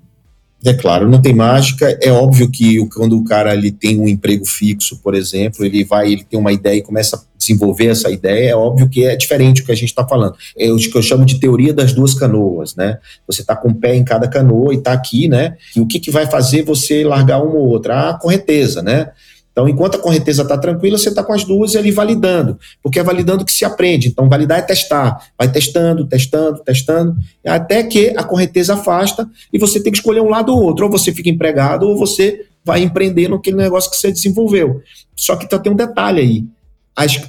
[0.64, 1.99] É claro, não tem mágica.
[2.03, 6.12] É óbvio que quando o cara ele tem um emprego fixo, por exemplo, ele vai,
[6.12, 9.62] ele tem uma ideia e começa a desenvolver essa ideia, é óbvio que é diferente
[9.62, 10.35] do que a gente está falando.
[10.59, 12.99] É o que eu chamo de teoria das duas canoas, né?
[13.27, 15.57] Você está com o pé em cada canoa e está aqui, né?
[15.75, 18.11] E o que, que vai fazer você largar uma ou outra?
[18.11, 19.12] A correnteza, né?
[19.52, 23.02] Então, enquanto a correnteza está tranquila, você está com as duas ali validando, porque é
[23.02, 24.08] validando que se aprende.
[24.08, 25.18] Então, validar é testar.
[25.36, 30.28] Vai testando, testando, testando, até que a correnteza afasta e você tem que escolher um
[30.28, 30.86] lado ou outro.
[30.86, 34.80] Ou você fica empregado, ou você vai empreender naquele negócio que você desenvolveu.
[35.16, 36.44] Só que tá, tem um detalhe aí.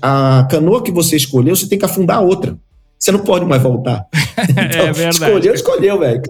[0.01, 2.57] A, a canoa que você escolheu, você tem que afundar a outra.
[2.99, 4.05] Você não pode mais voltar.
[4.41, 5.25] Então, é verdade.
[5.25, 6.21] Escolheu, escolheu, velho.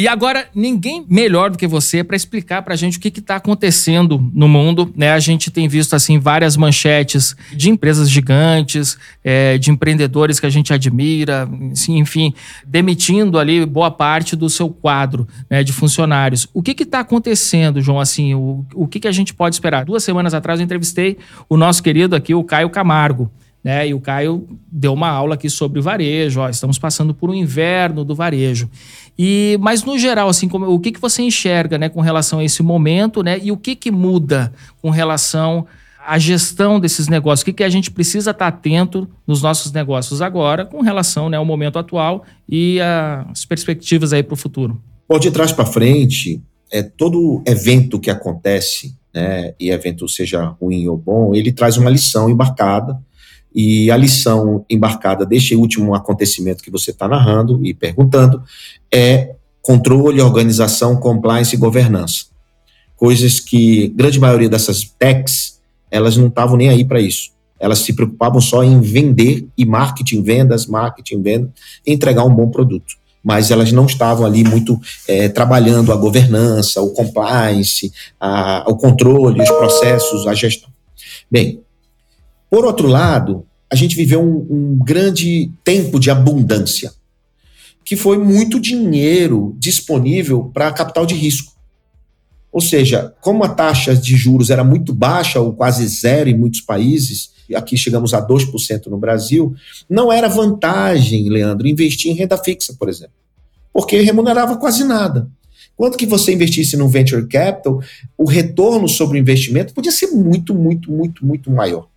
[0.00, 3.36] E agora, ninguém melhor do que você para explicar para a gente o que está
[3.36, 4.90] acontecendo no mundo.
[4.96, 5.12] Né?
[5.12, 10.48] A gente tem visto assim várias manchetes de empresas gigantes, é, de empreendedores que a
[10.48, 12.32] gente admira, assim, enfim,
[12.66, 16.48] demitindo ali boa parte do seu quadro né, de funcionários.
[16.54, 18.00] O que está acontecendo, João?
[18.00, 19.84] Assim, o, o que, que a gente pode esperar?
[19.84, 23.30] Duas semanas atrás eu entrevistei o nosso querido aqui, o Caio Camargo.
[23.62, 23.88] Né?
[23.88, 26.40] E o Caio deu uma aula aqui sobre varejo.
[26.40, 28.68] Ó, estamos passando por um inverno do varejo.
[29.18, 32.44] E, mas no geral, assim, como, o que, que você enxerga, né, com relação a
[32.44, 35.66] esse momento, né, e o que que muda com relação
[36.06, 37.42] à gestão desses negócios?
[37.42, 41.36] O que que a gente precisa estar atento nos nossos negócios agora, com relação, né,
[41.36, 44.80] ao momento atual e as perspectivas aí para o futuro?
[45.06, 46.40] Bom, de trás para frente,
[46.72, 51.90] é todo evento que acontece, né, e evento seja ruim ou bom, ele traz uma
[51.90, 52.98] lição embarcada
[53.54, 58.42] e a lição embarcada deste último acontecimento que você está narrando e perguntando
[58.92, 62.26] é controle, organização, compliance e governança.
[62.96, 65.60] Coisas que grande maioria dessas techs,
[65.90, 67.30] elas não estavam nem aí para isso.
[67.58, 71.52] Elas se preocupavam só em vender e marketing, vendas, marketing, venda,
[71.86, 72.94] e entregar um bom produto.
[73.22, 79.42] Mas elas não estavam ali muito é, trabalhando a governança, o compliance, a, o controle,
[79.42, 80.70] os processos, a gestão.
[81.30, 81.60] Bem,
[82.50, 86.92] por outro lado, a gente viveu um, um grande tempo de abundância,
[87.84, 91.52] que foi muito dinheiro disponível para capital de risco.
[92.52, 96.60] Ou seja, como a taxa de juros era muito baixa, ou quase zero em muitos
[96.60, 99.54] países, aqui chegamos a 2% no Brasil,
[99.88, 103.14] não era vantagem, Leandro, investir em renda fixa, por exemplo,
[103.72, 105.30] porque remunerava quase nada.
[105.76, 107.80] Quanto que você investisse no venture capital,
[108.18, 111.89] o retorno sobre o investimento podia ser muito, muito, muito, muito maior.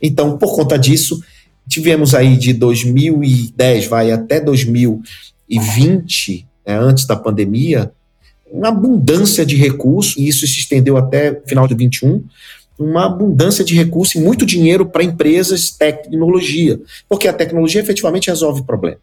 [0.00, 1.20] Então, por conta disso,
[1.68, 7.92] tivemos aí de 2010 vai até 2020, né, antes da pandemia,
[8.50, 12.24] uma abundância de recursos, e isso se estendeu até final de 21,
[12.78, 18.62] uma abundância de recursos e muito dinheiro para empresas, tecnologia, porque a tecnologia efetivamente resolve
[18.62, 18.98] o problema.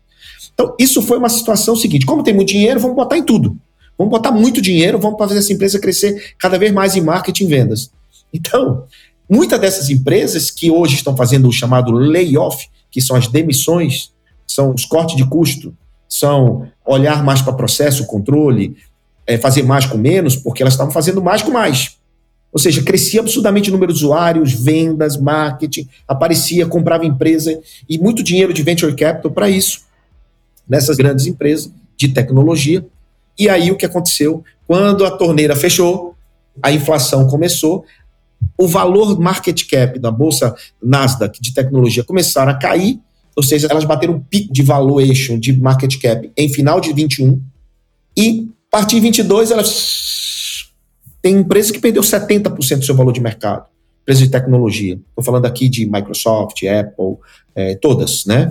[0.54, 3.56] Então, isso foi uma situação seguinte: como tem muito dinheiro, vamos botar em tudo.
[3.98, 7.48] Vamos botar muito dinheiro, vamos fazer essa empresa crescer cada vez mais em marketing e
[7.48, 7.92] vendas.
[8.34, 8.84] Então,
[9.30, 14.14] Muitas dessas empresas que hoje estão fazendo o chamado layoff, que são as demissões,
[14.48, 15.76] são os cortes de custo,
[16.08, 18.78] são olhar mais para processo, controle,
[19.26, 21.98] é, fazer mais com menos, porque elas estavam fazendo mais com mais.
[22.52, 27.60] Ou seja, crescia absurdamente o número de usuários, vendas, marketing, aparecia, comprava empresa
[27.90, 29.82] e muito dinheiro de venture capital para isso,
[30.68, 32.86] nessas grandes empresas de tecnologia,
[33.40, 34.44] E aí o que aconteceu?
[34.66, 36.16] Quando a torneira fechou,
[36.62, 37.86] a inflação começou,
[38.58, 43.00] o valor market cap da bolsa Nasdaq de tecnologia começaram a cair,
[43.36, 47.42] ou seja, elas bateram um pico de valuation de market cap em final de 21
[48.18, 50.08] e a partir de 22 elas
[51.22, 53.66] tem empresa que perdeu 70% do seu valor de mercado,
[54.02, 55.00] empresa de tecnologia.
[55.10, 57.18] Estou falando aqui de Microsoft, Apple,
[57.56, 58.50] é, todas, né?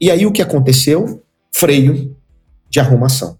[0.00, 1.22] E aí o que aconteceu?
[1.52, 2.16] Freio
[2.68, 3.38] de arrumação.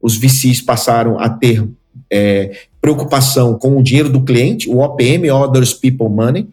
[0.00, 1.66] Os VCs passaram a ter
[2.10, 6.48] é, preocupação com o dinheiro do cliente, o OPM, Others People Money,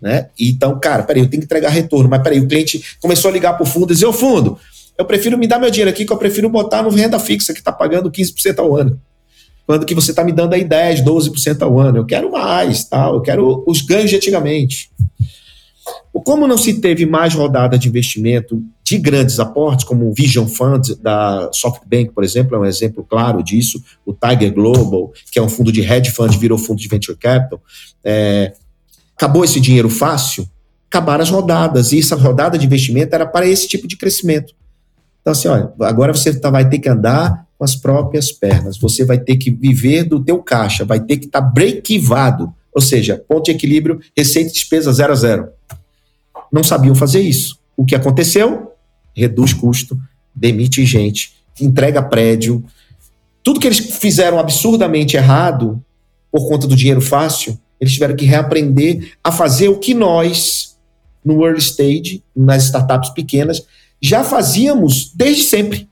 [0.00, 0.28] né?
[0.40, 3.52] Então, cara, peraí, eu tenho que entregar retorno, mas peraí, o cliente começou a ligar
[3.54, 4.58] para o fundo e dizer, ô fundo,
[4.96, 7.58] eu prefiro me dar meu dinheiro aqui, que eu prefiro botar no renda fixa, que
[7.58, 8.98] está pagando 15% ao ano.
[9.66, 11.98] Quando que você está me dando aí 10, 12% ao ano.
[11.98, 14.90] Eu quero mais, tal, eu quero os ganhos de antigamente.
[16.24, 20.94] Como não se teve mais rodada de investimento de grandes aportes, como o Vision Fund
[21.02, 25.48] da SoftBank, por exemplo, é um exemplo claro disso, o Tiger Global, que é um
[25.48, 27.60] fundo de hedge fund, virou fundo de venture capital,
[28.04, 28.52] é,
[29.16, 30.48] acabou esse dinheiro fácil,
[30.88, 34.54] acabaram as rodadas, e essa rodada de investimento era para esse tipo de crescimento.
[35.20, 39.04] Então, assim, olha, agora você tá, vai ter que andar com as próprias pernas, você
[39.04, 43.20] vai ter que viver do teu caixa, vai ter que estar tá break-evado, ou seja,
[43.28, 45.48] ponto de equilíbrio, receita e despesa zero a zero
[46.52, 47.58] não sabiam fazer isso.
[47.76, 48.72] O que aconteceu?
[49.16, 49.98] Reduz custo,
[50.34, 52.62] demite gente, entrega prédio.
[53.42, 55.82] Tudo que eles fizeram absurdamente errado,
[56.30, 60.76] por conta do dinheiro fácil, eles tiveram que reaprender a fazer o que nós,
[61.24, 63.64] no early stage, nas startups pequenas,
[64.00, 65.88] já fazíamos desde sempre.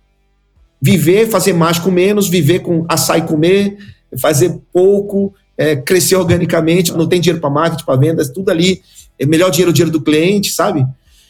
[0.81, 3.79] Viver, fazer mais com menos, viver com e comer,
[4.19, 8.83] fazer pouco, é, crescer organicamente, não tem dinheiro para marketing, para vendas, tudo ali
[9.19, 10.85] é melhor dinheiro o dinheiro do cliente, sabe?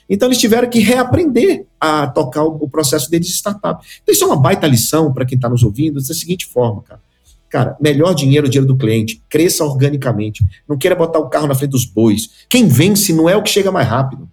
[0.08, 3.84] Então eles tiveram que reaprender a tocar o, processo deles de startup.
[4.02, 7.00] Então isso é uma baita lição para quem está nos ouvindo, da seguinte forma, cara.
[7.48, 9.22] Cara, melhor dinheiro, o dinheiro do cliente.
[9.28, 10.44] Cresça organicamente.
[10.68, 12.30] Não queira botar o carro na frente dos bois.
[12.48, 14.28] Quem vence não é o que chega mais rápido.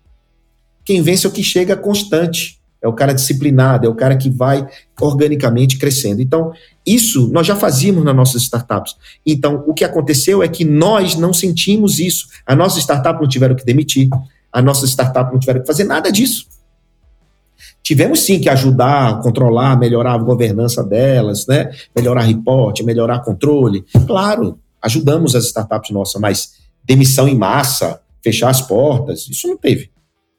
[0.84, 2.60] Quem vence é o que chega constante.
[2.82, 4.68] É o cara disciplinado, é o cara que vai
[5.00, 6.20] organicamente crescendo.
[6.20, 6.52] Então,
[6.84, 8.96] isso nós já fazíamos nas nossas startups.
[9.24, 12.28] Então, o que aconteceu é que nós não sentimos isso.
[12.44, 14.10] A nossa startup não tiveram que demitir,
[14.52, 16.48] a nossa startup não tiveram que fazer nada disso.
[17.84, 21.72] Tivemos sim que ajudar, controlar, melhorar a governança delas, né?
[21.96, 23.84] melhorar reporte, melhorar controle.
[24.06, 29.90] Claro, ajudamos as startups nossas, mas demissão em massa, fechar as portas, isso não teve.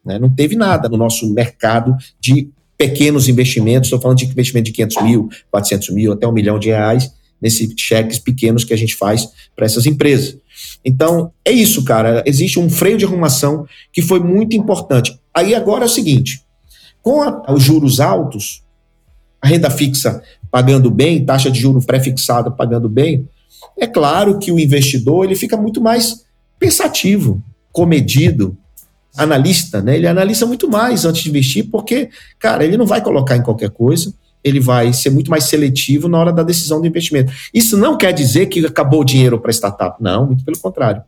[0.04, 0.18] Né?
[0.18, 5.02] Não teve nada no nosso mercado de pequenos investimentos, estou falando de investimento de 500
[5.02, 9.28] mil, 400 mil, até um milhão de reais, nesses cheques pequenos que a gente faz
[9.54, 10.36] para essas empresas.
[10.84, 12.22] Então, é isso, cara.
[12.26, 15.18] Existe um freio de arrumação que foi muito importante.
[15.32, 16.44] Aí agora é o seguinte:
[17.00, 18.62] com a, os juros altos,
[19.40, 23.28] a renda fixa pagando bem, taxa de juros pré-fixada pagando bem,
[23.78, 26.24] é claro que o investidor ele fica muito mais
[26.58, 27.42] pensativo,
[27.72, 28.56] comedido,
[29.16, 29.96] analista, né?
[29.96, 33.70] Ele analisa muito mais antes de investir, porque, cara, ele não vai colocar em qualquer
[33.70, 37.32] coisa, ele vai ser muito mais seletivo na hora da decisão do investimento.
[37.52, 40.02] Isso não quer dizer que acabou o dinheiro para startup.
[40.02, 41.02] Não, muito pelo contrário.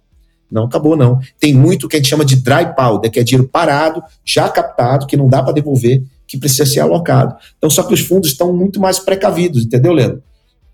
[0.51, 1.18] Não acabou, não.
[1.40, 5.07] Tem muito que a gente chama de dry powder, que é dinheiro parado, já captado,
[5.07, 7.35] que não dá para devolver, que precisa ser alocado.
[7.59, 10.23] Então, só que os fundos estão muito mais precavidos, entendeu, Leandro?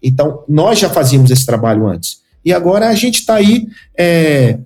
[0.02, 2.20] Então, nós já fazíamos esse trabalho antes.
[2.44, 4.58] E agora a gente está aí é,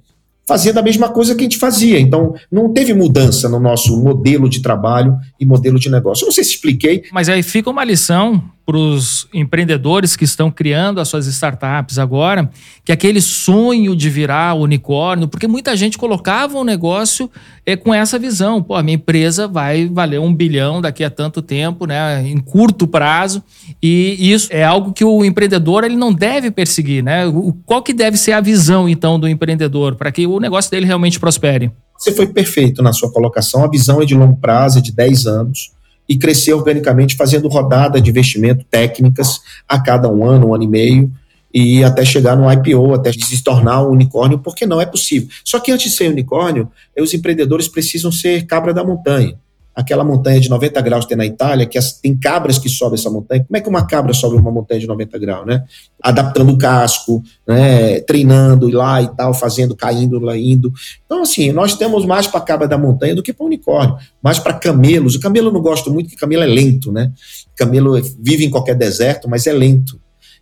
[0.46, 1.98] fazendo a mesma coisa que a gente fazia.
[1.98, 6.24] Então, não teve mudança no nosso modelo de trabalho e modelo de negócio.
[6.24, 7.04] Eu não sei se expliquei.
[7.12, 12.50] Mas aí fica uma lição para os empreendedores que estão criando as suas startups agora,
[12.82, 17.30] que aquele sonho de virar unicórnio, porque muita gente colocava um negócio
[17.66, 18.62] é, com essa visão.
[18.62, 22.86] Pô, a minha empresa vai valer um bilhão daqui a tanto tempo, né, em curto
[22.86, 23.42] prazo,
[23.82, 27.04] e isso é algo que o empreendedor ele não deve perseguir.
[27.04, 27.26] Né?
[27.26, 30.86] O, qual que deve ser a visão, então, do empreendedor para que o negócio dele
[30.86, 31.70] realmente prospere?
[31.98, 33.64] Você foi perfeito na sua colocação.
[33.64, 35.73] A visão é de longo prazo, é de 10 anos
[36.08, 40.68] e crescer organicamente, fazendo rodada de investimento técnicas a cada um ano, um ano e
[40.68, 41.12] meio,
[41.52, 45.28] e até chegar no IPO, até se tornar um unicórnio, porque não é possível.
[45.44, 49.38] Só que antes de ser unicórnio, os empreendedores precisam ser cabra da montanha
[49.74, 53.10] aquela montanha de 90 graus tem na Itália, que as, tem cabras que sobem essa
[53.10, 53.44] montanha.
[53.44, 55.64] Como é que uma cabra sobe uma montanha de 90 graus, né?
[56.00, 58.00] Adaptando o casco, né?
[58.00, 60.72] treinando lá e tal, fazendo, caindo, lá indo.
[61.04, 64.54] Então, assim, nós temos mais para cabra da montanha do que para unicórnio, mais para
[64.54, 65.16] camelos.
[65.16, 67.10] O camelo eu não gosto muito, porque camelo é lento, né?
[67.56, 69.98] Camelo vive em qualquer deserto, mas é lento.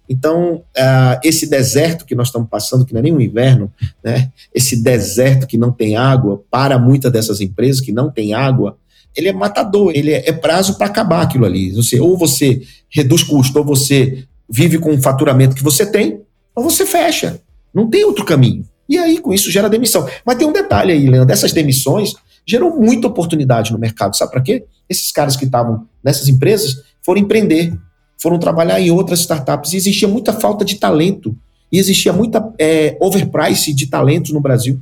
[0.09, 3.73] Então, uh, esse deserto que nós estamos passando, que não é nem um inverno,
[4.05, 4.31] né?
[4.53, 8.77] esse deserto que não tem água, para muitas dessas empresas que não têm água,
[9.17, 11.71] ele é matador, ele é, é prazo para acabar aquilo ali.
[11.73, 16.21] Você, ou você reduz custo, ou você vive com o faturamento que você tem,
[16.55, 17.41] ou você fecha.
[17.75, 18.65] Não tem outro caminho.
[18.89, 20.07] E aí, com isso, gera demissão.
[20.25, 22.15] Mas tem um detalhe aí, Leandro: essas demissões
[22.47, 24.17] gerou muita oportunidade no mercado.
[24.17, 24.65] Sabe para quê?
[24.89, 27.73] Esses caras que estavam nessas empresas foram empreender,
[28.19, 29.73] foram trabalhar em outras startups.
[29.73, 31.37] E existia muita falta de talento.
[31.71, 34.79] E existia muita é, overprice de talentos no Brasil.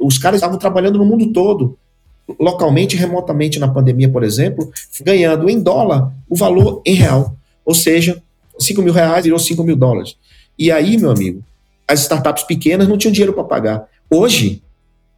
[0.00, 1.78] Os caras estavam trabalhando no mundo todo,
[2.38, 4.70] localmente remotamente na pandemia, por exemplo,
[5.00, 7.36] ganhando em dólar o valor em real.
[7.64, 8.22] Ou seja,
[8.58, 10.16] 5 mil reais virou 5 mil dólares.
[10.58, 11.42] E aí, meu amigo,
[11.86, 13.88] as startups pequenas não tinham dinheiro para pagar.
[14.08, 14.62] Hoje,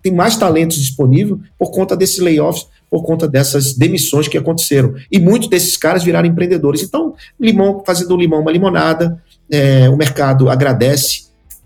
[0.02, 4.94] tem mais talentos disponíveis por conta desses layoffs, por conta dessas demissões que aconteceram.
[5.10, 6.82] E muitos desses caras viraram empreendedores.
[6.82, 11.24] Então, limão, fazendo do limão uma limonada, é, o mercado agradece,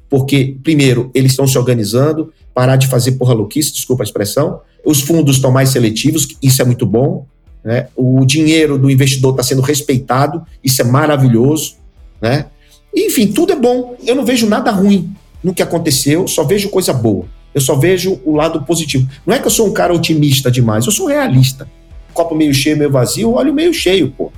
[0.09, 4.61] porque, primeiro, eles estão se organizando, parar de fazer porra louquice, desculpa a expressão.
[4.85, 7.27] Os fundos estão mais seletivos, isso é muito bom.
[7.65, 7.89] Né?
[7.97, 11.77] O dinheiro do investidor está sendo respeitado, isso é maravilhoso.
[12.21, 12.47] Né?
[12.95, 13.97] Enfim, tudo é bom.
[14.05, 17.27] Eu não vejo nada ruim no que aconteceu, só vejo coisa boa.
[17.55, 19.09] Eu só vejo o lado positivo.
[19.27, 21.69] Não é que eu sou um cara otimista demais, eu sou realista.
[22.13, 24.33] Copo meio cheio, meio vazio, olho meio cheio, pô.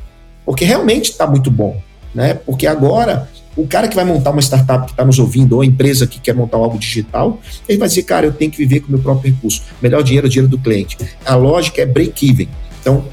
[0.45, 1.81] Porque realmente está muito bom.
[2.15, 2.35] Né?
[2.35, 3.29] Porque agora,
[3.61, 6.19] o cara que vai montar uma startup que está nos ouvindo, ou a empresa que
[6.19, 9.01] quer montar algo digital, ele vai dizer, cara, eu tenho que viver com o meu
[9.01, 9.63] próprio recurso.
[9.83, 10.97] Melhor dinheiro é o dinheiro do cliente.
[11.25, 12.49] A lógica é break-even.
[12.81, 13.05] Então,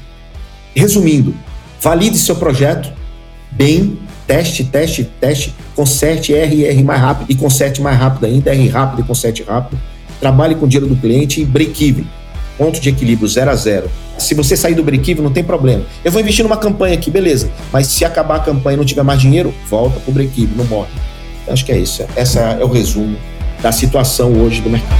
[0.74, 1.34] resumindo,
[1.80, 2.92] valide seu projeto
[3.50, 8.68] bem, teste, teste, teste, conserte R R mais rápido e conserte mais rápido ainda, R
[8.68, 9.80] rápido e conserte rápido.
[10.20, 12.06] Trabalhe com o dinheiro do cliente e break-even.
[12.58, 13.88] Ponto de equilíbrio, zero a zero.
[14.18, 15.84] Se você sair do break-even, não tem problema.
[16.04, 17.48] Eu vou investir numa campanha aqui, beleza.
[17.72, 20.90] Mas se acabar a campanha e não tiver mais dinheiro, volta pro break-even, não morre.
[21.46, 22.04] Acho que é isso.
[22.16, 23.16] Essa é o resumo
[23.62, 24.98] da situação hoje do mercado.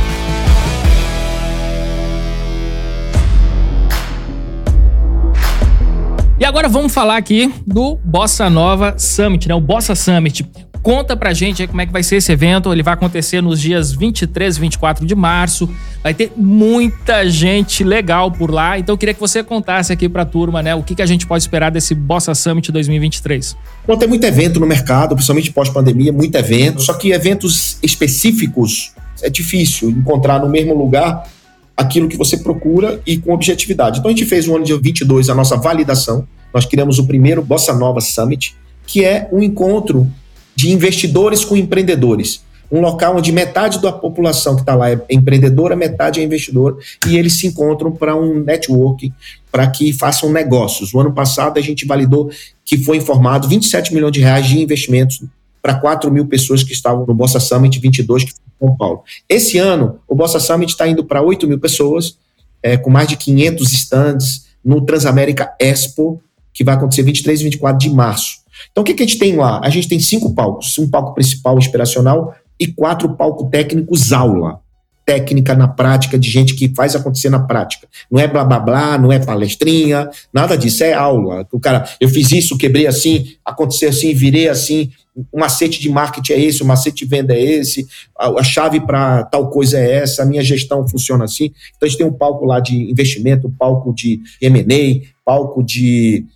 [6.39, 9.55] E agora vamos falar aqui do Bossa Nova Summit, né?
[9.57, 10.47] O Bossa Summit.
[10.83, 12.73] Conta pra gente como é que vai ser esse evento.
[12.73, 15.69] Ele vai acontecer nos dias 23 e 24 de março.
[16.03, 18.79] Vai ter muita gente legal por lá.
[18.79, 20.75] Então eu queria que você contasse aqui pra turma, né?
[20.75, 23.57] O que, que a gente pode esperar desse Bossa Summit 2023.
[23.87, 26.81] Bom, tem muito evento no mercado, principalmente pós-pandemia, muito evento.
[26.81, 31.29] Só que eventos específicos é difícil encontrar no mesmo lugar
[31.77, 33.99] aquilo que você procura e com objetividade.
[33.99, 36.27] Então a gente fez no ano de 22 a nossa validação.
[36.53, 38.57] Nós criamos o primeiro Bossa Nova Summit,
[38.87, 40.11] que é um encontro
[40.59, 42.43] de investidores com empreendedores.
[42.71, 47.17] Um local onde metade da população que está lá é empreendedora, metade é investidor, e
[47.17, 49.13] eles se encontram para um network,
[49.53, 50.93] para que façam negócios.
[50.93, 52.29] O ano passado a gente validou
[52.65, 55.23] que foi informado 27 milhões de reais de investimentos
[55.63, 59.05] para 4 mil pessoas que estavam no Bossa Summit 22, que foi em São Paulo.
[59.29, 62.19] Esse ano, o Bossa Summit está indo para 8 mil pessoas,
[62.61, 66.21] é, com mais de 500 stands no Transamérica Expo,
[66.53, 68.48] que vai acontecer 23 e 24 de março.
[68.71, 69.61] Então, o que, que a gente tem lá?
[69.63, 74.61] A gente tem cinco palcos: um palco principal inspiracional e quatro palcos técnicos aula.
[75.07, 77.89] Técnica na prática, de gente que faz acontecer na prática.
[78.11, 81.47] Não é blá blá blá, não é palestrinha, nada disso, é aula.
[81.51, 84.91] O cara, eu fiz isso, quebrei assim, aconteceu assim, virei assim.
[85.33, 87.87] O macete de marketing é esse, o macete de venda é esse,
[88.19, 91.53] a, a chave para tal coisa é essa, a minha gestão funciona assim.
[91.75, 96.27] Então, a gente tem um palco lá de investimento, um palco de MA, palco de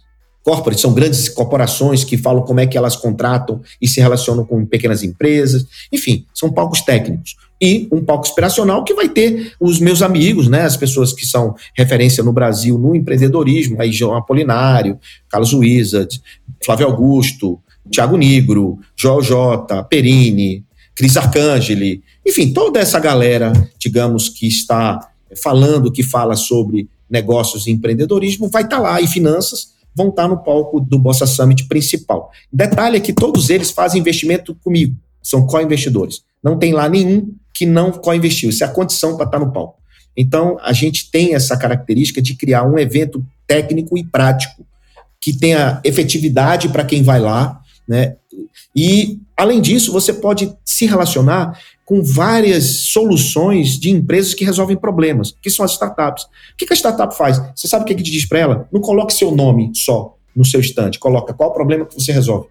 [0.43, 4.65] corporate, são grandes corporações que falam como é que elas contratam e se relacionam com
[4.67, 5.67] pequenas empresas.
[5.93, 7.37] Enfim, são palcos técnicos.
[7.61, 11.55] E um palco inspiracional que vai ter os meus amigos, né, as pessoas que são
[11.77, 16.21] referência no Brasil no empreendedorismo, aí João Apolinário, Carlos Wizard,
[16.65, 20.65] Flávio Augusto, Tiago Nigro, Joel J, Perini,
[20.95, 24.99] Cris Arcangeli, enfim, toda essa galera, digamos, que está
[25.41, 30.43] falando, que fala sobre negócios e empreendedorismo, vai estar lá, e finanças, vão estar no
[30.43, 32.31] palco do Bossa Summit principal.
[32.53, 36.23] Detalhe é que todos eles fazem investimento comigo, são co-investidores.
[36.43, 38.51] Não tem lá nenhum que não co-investiu.
[38.51, 39.81] Isso é a condição para estar no palco.
[40.17, 44.67] Então, a gente tem essa característica de criar um evento técnico e prático,
[45.21, 48.17] que tenha efetividade para quem vai lá, né?
[48.75, 55.35] E, além disso, você pode se relacionar com várias soluções de empresas que resolvem problemas,
[55.43, 56.25] que são as startups.
[56.25, 57.41] O que a startup faz?
[57.55, 58.69] Você sabe o que, que diz para ela?
[58.73, 62.49] Não coloque seu nome só no seu estande, coloca qual o problema que você resolve.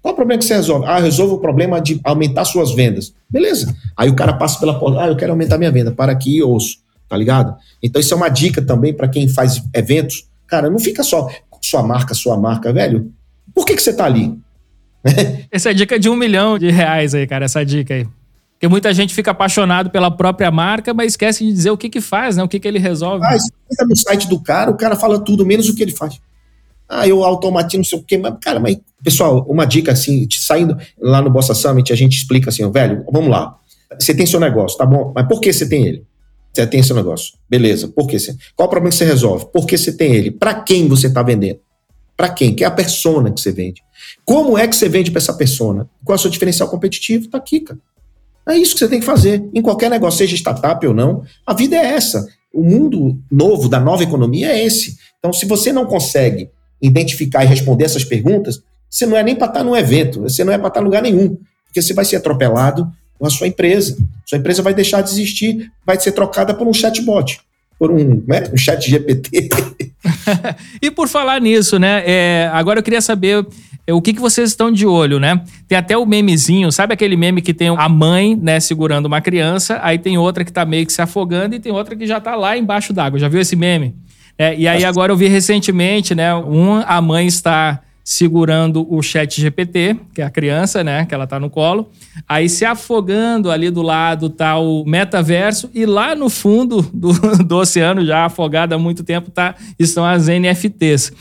[0.00, 0.86] Qual o problema que você resolve?
[0.86, 3.14] Ah, resolvo o problema de aumentar suas vendas.
[3.30, 3.74] Beleza.
[3.96, 6.42] Aí o cara passa pela porta, ah, eu quero aumentar minha venda, para aqui e
[6.42, 7.54] ouço, tá ligado?
[7.82, 10.26] Então isso é uma dica também para quem faz eventos.
[10.46, 11.28] Cara, não fica só
[11.60, 13.12] sua marca, sua marca, velho.
[13.54, 14.36] Por que, que você tá ali?
[15.50, 18.06] essa é a dica de um milhão de reais aí, cara, essa dica aí.
[18.62, 22.00] Porque muita gente fica apaixonado pela própria marca, mas esquece de dizer o que que
[22.00, 22.44] faz, né?
[22.44, 23.26] O que que ele resolve.
[23.26, 26.20] Ah, entra no site do cara, o cara fala tudo, menos o que ele faz.
[26.88, 28.16] Ah, eu automatizo, não sei o quê.
[28.18, 32.50] Mas, cara, mas, pessoal, uma dica assim, saindo lá no Bossa Summit, a gente explica
[32.50, 33.56] assim, velho, vamos lá.
[33.98, 35.12] Você tem seu negócio, tá bom?
[35.12, 36.06] Mas por que você tem ele?
[36.52, 37.32] Você tem seu negócio.
[37.50, 37.88] Beleza.
[37.88, 38.36] Por que você?
[38.54, 39.46] Qual o problema que você resolve?
[39.52, 40.30] Por que você tem ele?
[40.30, 41.58] Para quem você está vendendo?
[42.16, 42.54] Para quem?
[42.54, 43.82] Que é a persona que você vende.
[44.24, 45.90] Como é que você vende para essa persona?
[46.04, 47.28] Qual é o seu diferencial competitivo?
[47.28, 47.80] Tá aqui, cara.
[48.48, 49.44] É isso que você tem que fazer.
[49.54, 52.26] Em qualquer negócio, seja startup ou não, a vida é essa.
[52.52, 54.96] O mundo novo, da nova economia, é esse.
[55.18, 59.46] Então, se você não consegue identificar e responder essas perguntas, você não é nem para
[59.46, 62.16] estar num evento, você não é para estar em lugar nenhum, porque você vai ser
[62.16, 63.96] atropelado com a sua empresa.
[64.26, 67.40] Sua empresa vai deixar de existir, vai ser trocada por um chatbot,
[67.78, 69.48] por um, né, um chat GPT.
[70.82, 72.02] e por falar nisso, né?
[72.04, 73.46] É, agora eu queria saber
[73.92, 75.40] o que, que vocês estão de olho, né?
[75.68, 79.78] Tem até o memezinho, sabe aquele meme que tem a mãe, né, segurando uma criança,
[79.82, 82.34] aí tem outra que tá meio que se afogando e tem outra que já tá
[82.34, 83.18] lá embaixo d'água.
[83.18, 83.94] Já viu esse meme?
[84.38, 86.34] É, e aí agora eu vi recentemente, né?
[86.34, 91.04] Um, a mãe está segurando o chat GPT, que é a criança, né?
[91.04, 91.90] Que ela tá no colo.
[92.28, 97.12] Aí se afogando ali do lado tá o metaverso e lá no fundo do,
[97.44, 101.12] do oceano, já afogado há muito tempo, tá, estão as NFTs.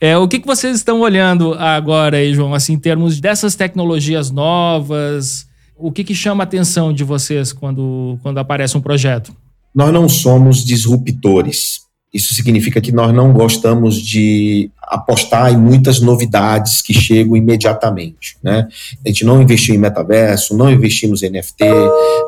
[0.00, 4.30] É, o que, que vocês estão olhando agora aí, João, assim, em termos dessas tecnologias
[4.30, 5.46] novas?
[5.76, 9.36] O que, que chama a atenção de vocês quando, quando aparece um projeto?
[9.74, 11.80] Nós não somos disruptores.
[12.12, 18.36] Isso significa que nós não gostamos de apostar em muitas novidades que chegam imediatamente.
[18.42, 18.66] Né?
[19.04, 21.64] A gente não investiu em metaverso, não investimos em NFT,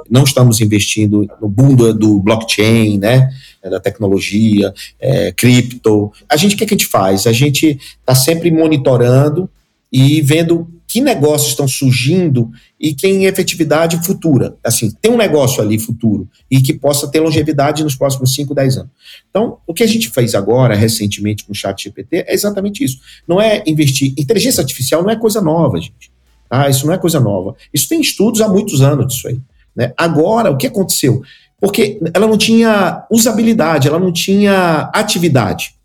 [0.08, 3.28] não estamos investindo no boom do blockchain, né?
[3.70, 6.12] Da tecnologia, é, cripto.
[6.28, 7.26] A gente, o que, é que a gente faz?
[7.26, 9.48] A gente está sempre monitorando
[9.92, 14.56] e vendo que negócios estão surgindo e tem efetividade futura.
[14.62, 18.76] Assim, tem um negócio ali futuro e que possa ter longevidade nos próximos 5, 10
[18.76, 18.90] anos.
[19.30, 22.98] Então, o que a gente fez agora, recentemente, com o chat GPT, é exatamente isso.
[23.26, 24.12] Não é investir.
[24.18, 26.12] Inteligência artificial não é coisa nova, gente.
[26.46, 26.68] Tá?
[26.68, 27.56] Isso não é coisa nova.
[27.72, 29.40] Isso tem estudos há muitos anos disso aí.
[29.74, 29.94] Né?
[29.96, 31.22] Agora, o que aconteceu?
[31.62, 35.76] Porque ela não tinha usabilidade, ela não tinha atividade.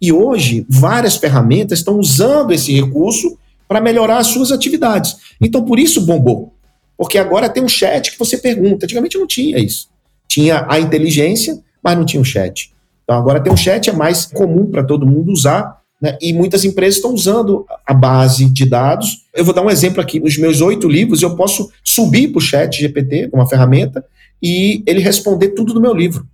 [0.00, 3.36] E hoje, várias ferramentas estão usando esse recurso
[3.68, 5.18] para melhorar as suas atividades.
[5.38, 6.54] Então, por isso bombou.
[6.96, 8.86] Porque agora tem um chat que você pergunta.
[8.86, 9.90] Antigamente não tinha isso.
[10.26, 12.72] Tinha a inteligência, mas não tinha um chat.
[13.04, 15.76] Então, agora tem um chat, é mais comum para todo mundo usar.
[16.00, 16.16] Né?
[16.22, 19.26] E muitas empresas estão usando a base de dados.
[19.34, 20.18] Eu vou dar um exemplo aqui.
[20.18, 24.02] Nos meus oito livros, eu posso subir para o chat GPT, uma ferramenta,
[24.42, 26.26] e ele responder tudo do meu livro.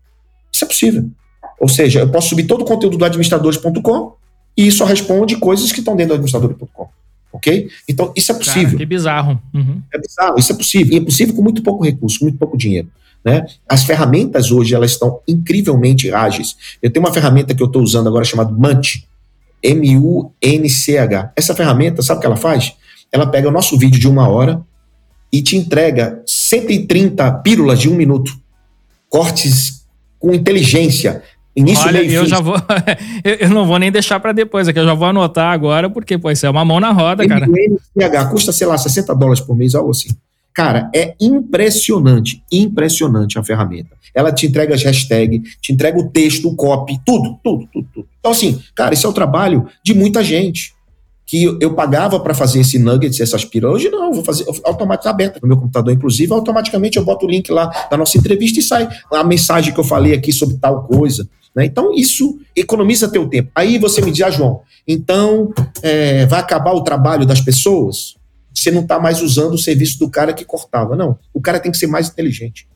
[0.52, 1.08] Isso é possível.
[1.60, 4.14] Ou seja, eu posso subir todo o conteúdo do administradores.com
[4.56, 6.88] e só responde coisas que estão dentro do administradores.com
[7.34, 7.68] ok?
[7.88, 8.66] Então, isso é possível.
[8.66, 9.42] Cara, que bizarro.
[9.52, 9.82] Uhum.
[9.92, 10.94] É bizarro, isso é possível.
[10.94, 12.88] E é possível com muito pouco recurso, com muito pouco dinheiro.
[13.24, 13.44] Né?
[13.68, 16.56] As ferramentas hoje, elas estão incrivelmente ágeis.
[16.80, 19.06] Eu tenho uma ferramenta que eu estou usando agora chamada Munch,
[19.62, 21.32] M-U-N-C-H.
[21.34, 22.72] Essa ferramenta, sabe o que ela faz?
[23.10, 24.62] Ela pega o nosso vídeo de uma hora
[25.34, 28.32] e te entrega 130 pílulas de um minuto.
[29.08, 29.84] Cortes
[30.16, 31.24] com inteligência,
[31.56, 32.30] Início, Olha, meio, eu fim.
[32.30, 32.56] já vou.
[33.24, 36.30] eu não vou nem deixar para depois, aqui eu já vou anotar agora, porque, pô,
[36.30, 37.46] isso é uma mão na roda, cara.
[37.46, 40.08] MNCH custa, sei lá, 60 dólares por mês, algo assim.
[40.52, 43.90] Cara, é impressionante, impressionante a ferramenta.
[44.12, 48.08] Ela te entrega as hashtags, te entrega o texto, o copy, tudo, tudo, tudo, tudo.
[48.18, 50.73] Então, assim, cara, esse é o trabalho de muita gente
[51.26, 53.76] que eu pagava para fazer esse nuggets, essas pílulas.
[53.76, 57.50] Hoje não, vou fazer automático aberta no meu computador, inclusive, automaticamente eu boto o link
[57.50, 61.26] lá da nossa entrevista e sai a mensagem que eu falei aqui sobre tal coisa.
[61.54, 61.64] Né?
[61.64, 63.50] Então, isso economiza teu tempo.
[63.54, 65.52] Aí você me diz, ah, João, então
[65.82, 68.16] é, vai acabar o trabalho das pessoas?
[68.52, 70.94] Você não está mais usando o serviço do cara que cortava.
[70.94, 72.68] Não, o cara tem que ser mais inteligente.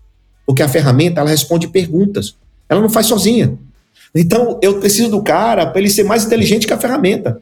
[0.46, 2.34] Porque a ferramenta, ela responde perguntas.
[2.68, 3.58] Ela não faz sozinha.
[4.14, 7.40] Então, eu preciso do cara para ele ser mais inteligente que a ferramenta.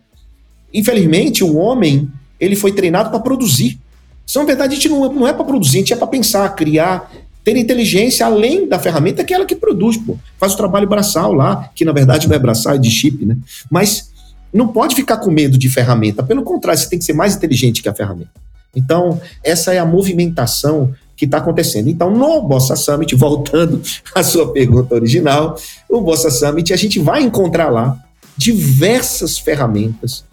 [0.73, 3.79] Infelizmente, o homem, ele foi treinado para produzir.
[4.27, 6.49] Isso, na verdade, a gente não, não é para produzir, a gente é para pensar,
[6.55, 7.11] criar,
[7.45, 10.19] ter inteligência além da ferramenta que é ela que produz, pô.
[10.37, 13.37] Faz o trabalho braçal lá, que na verdade não é braçal, é de chip, né?
[13.71, 14.11] Mas
[14.53, 16.23] não pode ficar com medo de ferramenta.
[16.23, 18.31] Pelo contrário, você tem que ser mais inteligente que a ferramenta.
[18.75, 21.89] Então, essa é a movimentação que está acontecendo.
[21.89, 23.81] Então, no Bossa Summit, voltando
[24.15, 25.57] à sua pergunta original,
[25.89, 27.99] o Bossa Summit, a gente vai encontrar lá
[28.37, 30.25] diversas ferramentas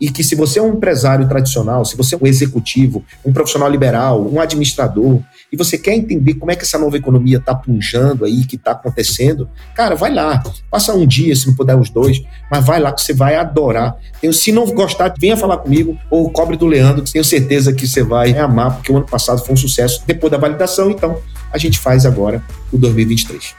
[0.00, 3.70] e que se você é um empresário tradicional, se você é um executivo, um profissional
[3.70, 5.20] liberal, um administrador,
[5.50, 8.72] e você quer entender como é que essa nova economia está punjando aí, que está
[8.72, 12.92] acontecendo, cara, vai lá, passa um dia, se não puder os dois, mas vai lá
[12.92, 13.96] que você vai adorar.
[14.32, 18.02] Se não gostar, venha falar comigo, ou cobre do Leandro, que tenho certeza que você
[18.02, 21.18] vai amar, porque o ano passado foi um sucesso depois da validação, então
[21.52, 22.42] a gente faz agora
[22.72, 23.54] o 2023.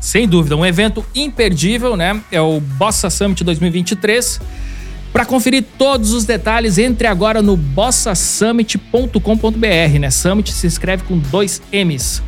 [0.00, 2.20] Sem dúvida, um evento imperdível, né?
[2.32, 4.40] É o Bossa Summit 2023.
[5.12, 10.10] Para conferir todos os detalhes, entre agora no bossasummit.com.br, né?
[10.10, 12.22] Summit se escreve com dois M's.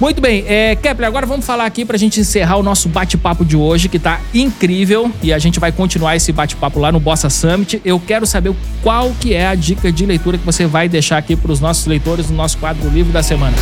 [0.00, 3.44] Muito bem, é, Kepler, agora vamos falar aqui para a gente encerrar o nosso bate-papo
[3.44, 7.30] de hoje, que está incrível, e a gente vai continuar esse bate-papo lá no Bossa
[7.30, 7.80] Summit.
[7.84, 8.52] Eu quero saber
[8.82, 11.86] qual que é a dica de leitura que você vai deixar aqui para os nossos
[11.86, 13.56] leitores no nosso quadro Livro da Semana.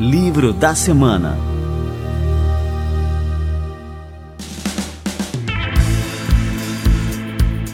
[0.00, 1.53] Livro da Semana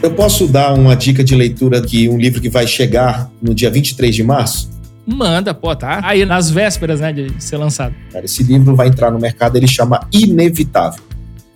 [0.03, 3.69] Eu posso dar uma dica de leitura aqui, um livro que vai chegar no dia
[3.69, 4.71] 23 de março?
[5.05, 7.93] Manda, pô, tá aí nas vésperas, né, de ser lançado.
[8.11, 11.03] Cara, esse livro vai entrar no mercado, ele chama Inevitável.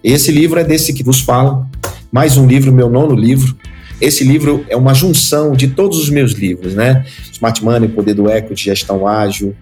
[0.03, 1.65] Esse livro é desse que vos falo,
[2.11, 3.57] mais um livro, meu nono livro.
[3.99, 7.03] Esse livro é uma junção de todos os meus livros, né?
[7.31, 9.55] Smart Money, Poder do Equity, Gestão Ágil,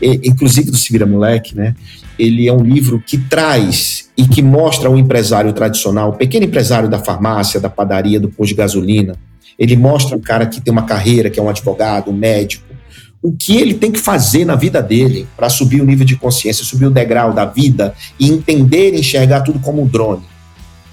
[0.00, 1.74] e, inclusive do Se Vira Moleque, né?
[2.18, 6.90] Ele é um livro que traz e que mostra o empresário tradicional, o pequeno empresário
[6.90, 9.16] da farmácia, da padaria, do posto de gasolina.
[9.58, 12.62] Ele mostra o cara que tem uma carreira, que é um advogado, um médico,
[13.22, 16.66] o que ele tem que fazer na vida dele para subir o nível de consciência,
[16.66, 20.22] subir o degrau da vida e entender e enxergar tudo como um drone.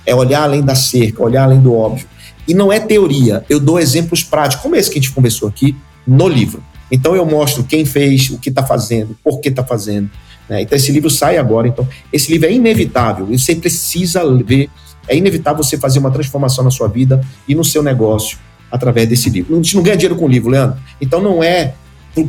[0.05, 2.07] É olhar além da cerca, olhar além do óbvio.
[2.47, 5.75] E não é teoria, eu dou exemplos práticos, como esse que a gente conversou aqui,
[6.07, 6.63] no livro.
[6.89, 10.09] Então eu mostro quem fez, o que está fazendo, por que está fazendo.
[10.49, 10.61] Né?
[10.61, 11.67] Então esse livro sai agora.
[11.67, 13.25] Então esse livro é inevitável.
[13.27, 14.69] Você precisa ver.
[15.07, 18.37] É inevitável você fazer uma transformação na sua vida e no seu negócio
[18.71, 19.53] através desse livro.
[19.53, 20.77] A gente não ganha dinheiro com o livro, Leandro.
[20.99, 21.73] Então não é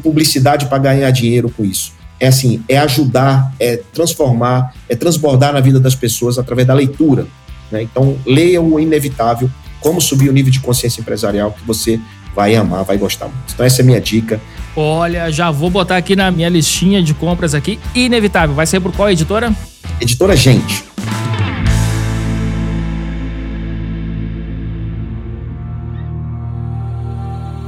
[0.02, 1.92] publicidade para ganhar dinheiro com isso.
[2.20, 7.26] É assim, é ajudar, é transformar, é transbordar na vida das pessoas através da leitura.
[7.70, 7.82] Né?
[7.82, 9.50] Então leia o inevitável,
[9.80, 12.00] como subir o nível de consciência empresarial que você
[12.34, 13.52] vai amar, vai gostar muito.
[13.54, 14.40] Então essa é a minha dica.
[14.81, 17.81] Olha, já vou botar aqui na minha listinha de compras aqui.
[17.97, 18.55] Inevitável.
[18.55, 19.53] Vai ser por qual editora?
[20.01, 20.85] Editora Gente.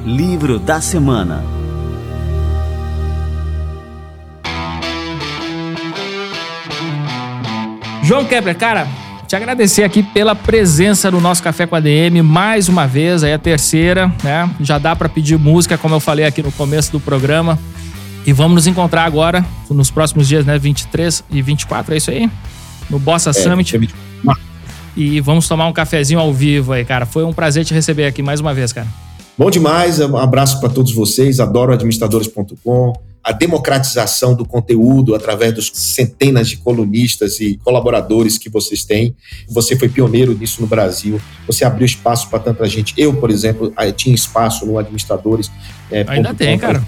[0.07, 1.43] Livro da Semana
[8.05, 8.89] João Kepler, cara,
[9.31, 13.33] te agradecer aqui pela presença no nosso Café com a DM mais uma vez, aí
[13.33, 14.51] a terceira, né?
[14.61, 17.57] Já dá para pedir música, como eu falei aqui no começo do programa.
[18.27, 20.59] E vamos nos encontrar agora, nos próximos dias, né?
[20.59, 22.29] 23 e 24, é isso aí?
[22.91, 23.77] No Bossa é, Summit.
[23.77, 24.33] É
[24.97, 27.07] e vamos tomar um cafezinho ao vivo aí, cara.
[27.07, 28.89] Foi um prazer te receber aqui mais uma vez, cara.
[29.39, 31.39] Bom demais, um abraço para todos vocês.
[31.39, 38.85] Adoro administradores.com a democratização do conteúdo através dos centenas de colunistas e colaboradores que vocês
[38.85, 39.15] têm.
[39.49, 41.21] Você foi pioneiro nisso no Brasil.
[41.47, 42.95] Você abriu espaço para tanta gente.
[42.97, 45.51] Eu, por exemplo, tinha espaço no Administradores.
[45.91, 46.83] É, Ainda tem, cara.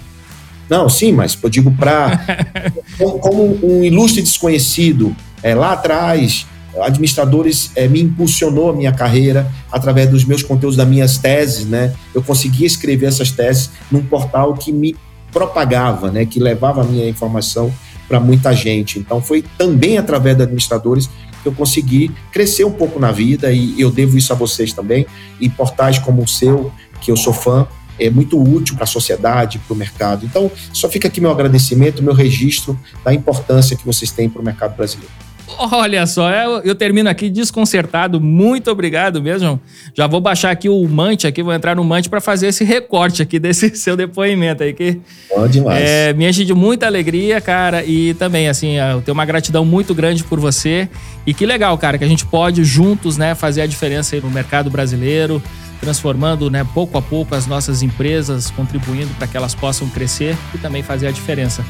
[0.71, 2.19] Não, sim, mas eu digo para.
[3.21, 6.47] como, um ilustre desconhecido, é, lá atrás,
[6.81, 11.93] administradores é, me impulsionou a minha carreira através dos meus conteúdos, das minhas teses, né?
[12.15, 14.97] Eu consegui escrever essas teses num portal que me
[15.33, 17.73] propagava, né, que levava a minha informação
[18.07, 18.99] para muita gente.
[18.99, 21.09] Então foi também através de administradores
[21.43, 25.07] que eu consegui crescer um pouco na vida e eu devo isso a vocês também.
[25.41, 26.71] E portais como o seu,
[27.01, 27.67] que eu sou fã,
[27.99, 30.25] é muito útil para a sociedade, para o mercado.
[30.25, 34.45] Então, só fica aqui meu agradecimento, meu registro da importância que vocês têm para o
[34.45, 35.13] mercado brasileiro.
[35.59, 38.21] Olha só, eu, eu, termino aqui desconcertado.
[38.21, 39.61] Muito obrigado mesmo.
[39.95, 43.23] Já vou baixar aqui o Mante aqui, vou entrar no Mante para fazer esse recorte
[43.23, 45.01] aqui desse seu depoimento aí que
[45.35, 45.83] Bom demais.
[45.83, 49.95] É, me enche de muita alegria, cara, e também assim, eu tenho uma gratidão muito
[49.95, 50.89] grande por você.
[51.27, 54.31] E que legal, cara, que a gente pode juntos, né, fazer a diferença aí no
[54.31, 55.43] mercado brasileiro,
[55.81, 60.59] transformando, né, pouco a pouco as nossas empresas, contribuindo para que elas possam crescer e
[60.59, 61.65] também fazer a diferença.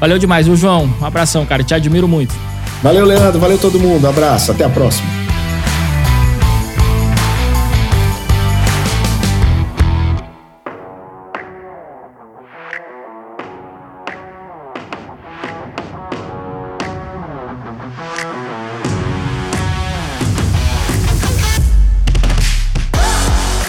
[0.00, 0.88] Valeu demais, viu, João?
[1.00, 1.64] Um abração, cara.
[1.64, 2.34] Te admiro muito.
[2.82, 3.40] Valeu, Leandro.
[3.40, 4.06] Valeu todo mundo.
[4.06, 4.52] abraço.
[4.52, 5.26] Até a próxima.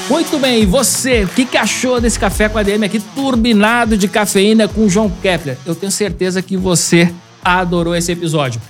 [0.10, 3.98] Muito bem, e você, o que, que achou desse café com a DM aqui, turbinado
[3.98, 5.58] de cafeína com o João Kepler?
[5.66, 7.12] Eu tenho certeza que você
[7.44, 8.62] adorou esse episódio.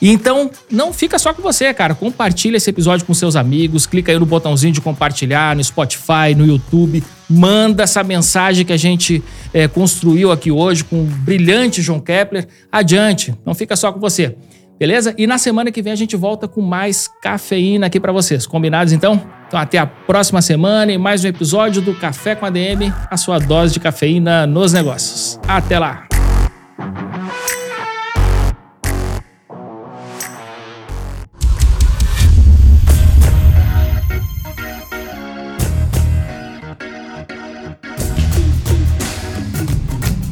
[0.00, 1.94] Então, não fica só com você, cara.
[1.94, 6.46] Compartilha esse episódio com seus amigos, clica aí no botãozinho de compartilhar no Spotify, no
[6.46, 7.02] YouTube.
[7.28, 9.22] Manda essa mensagem que a gente
[9.52, 13.34] é, construiu aqui hoje com o brilhante João Kepler adiante.
[13.44, 14.34] Não fica só com você.
[14.80, 15.14] Beleza?
[15.18, 18.46] E na semana que vem a gente volta com mais cafeína aqui para vocês.
[18.46, 19.20] Combinados então?
[19.46, 23.16] Então até a próxima semana e mais um episódio do Café com a DM, a
[23.18, 25.38] sua dose de cafeína nos negócios.
[25.46, 26.08] Até lá.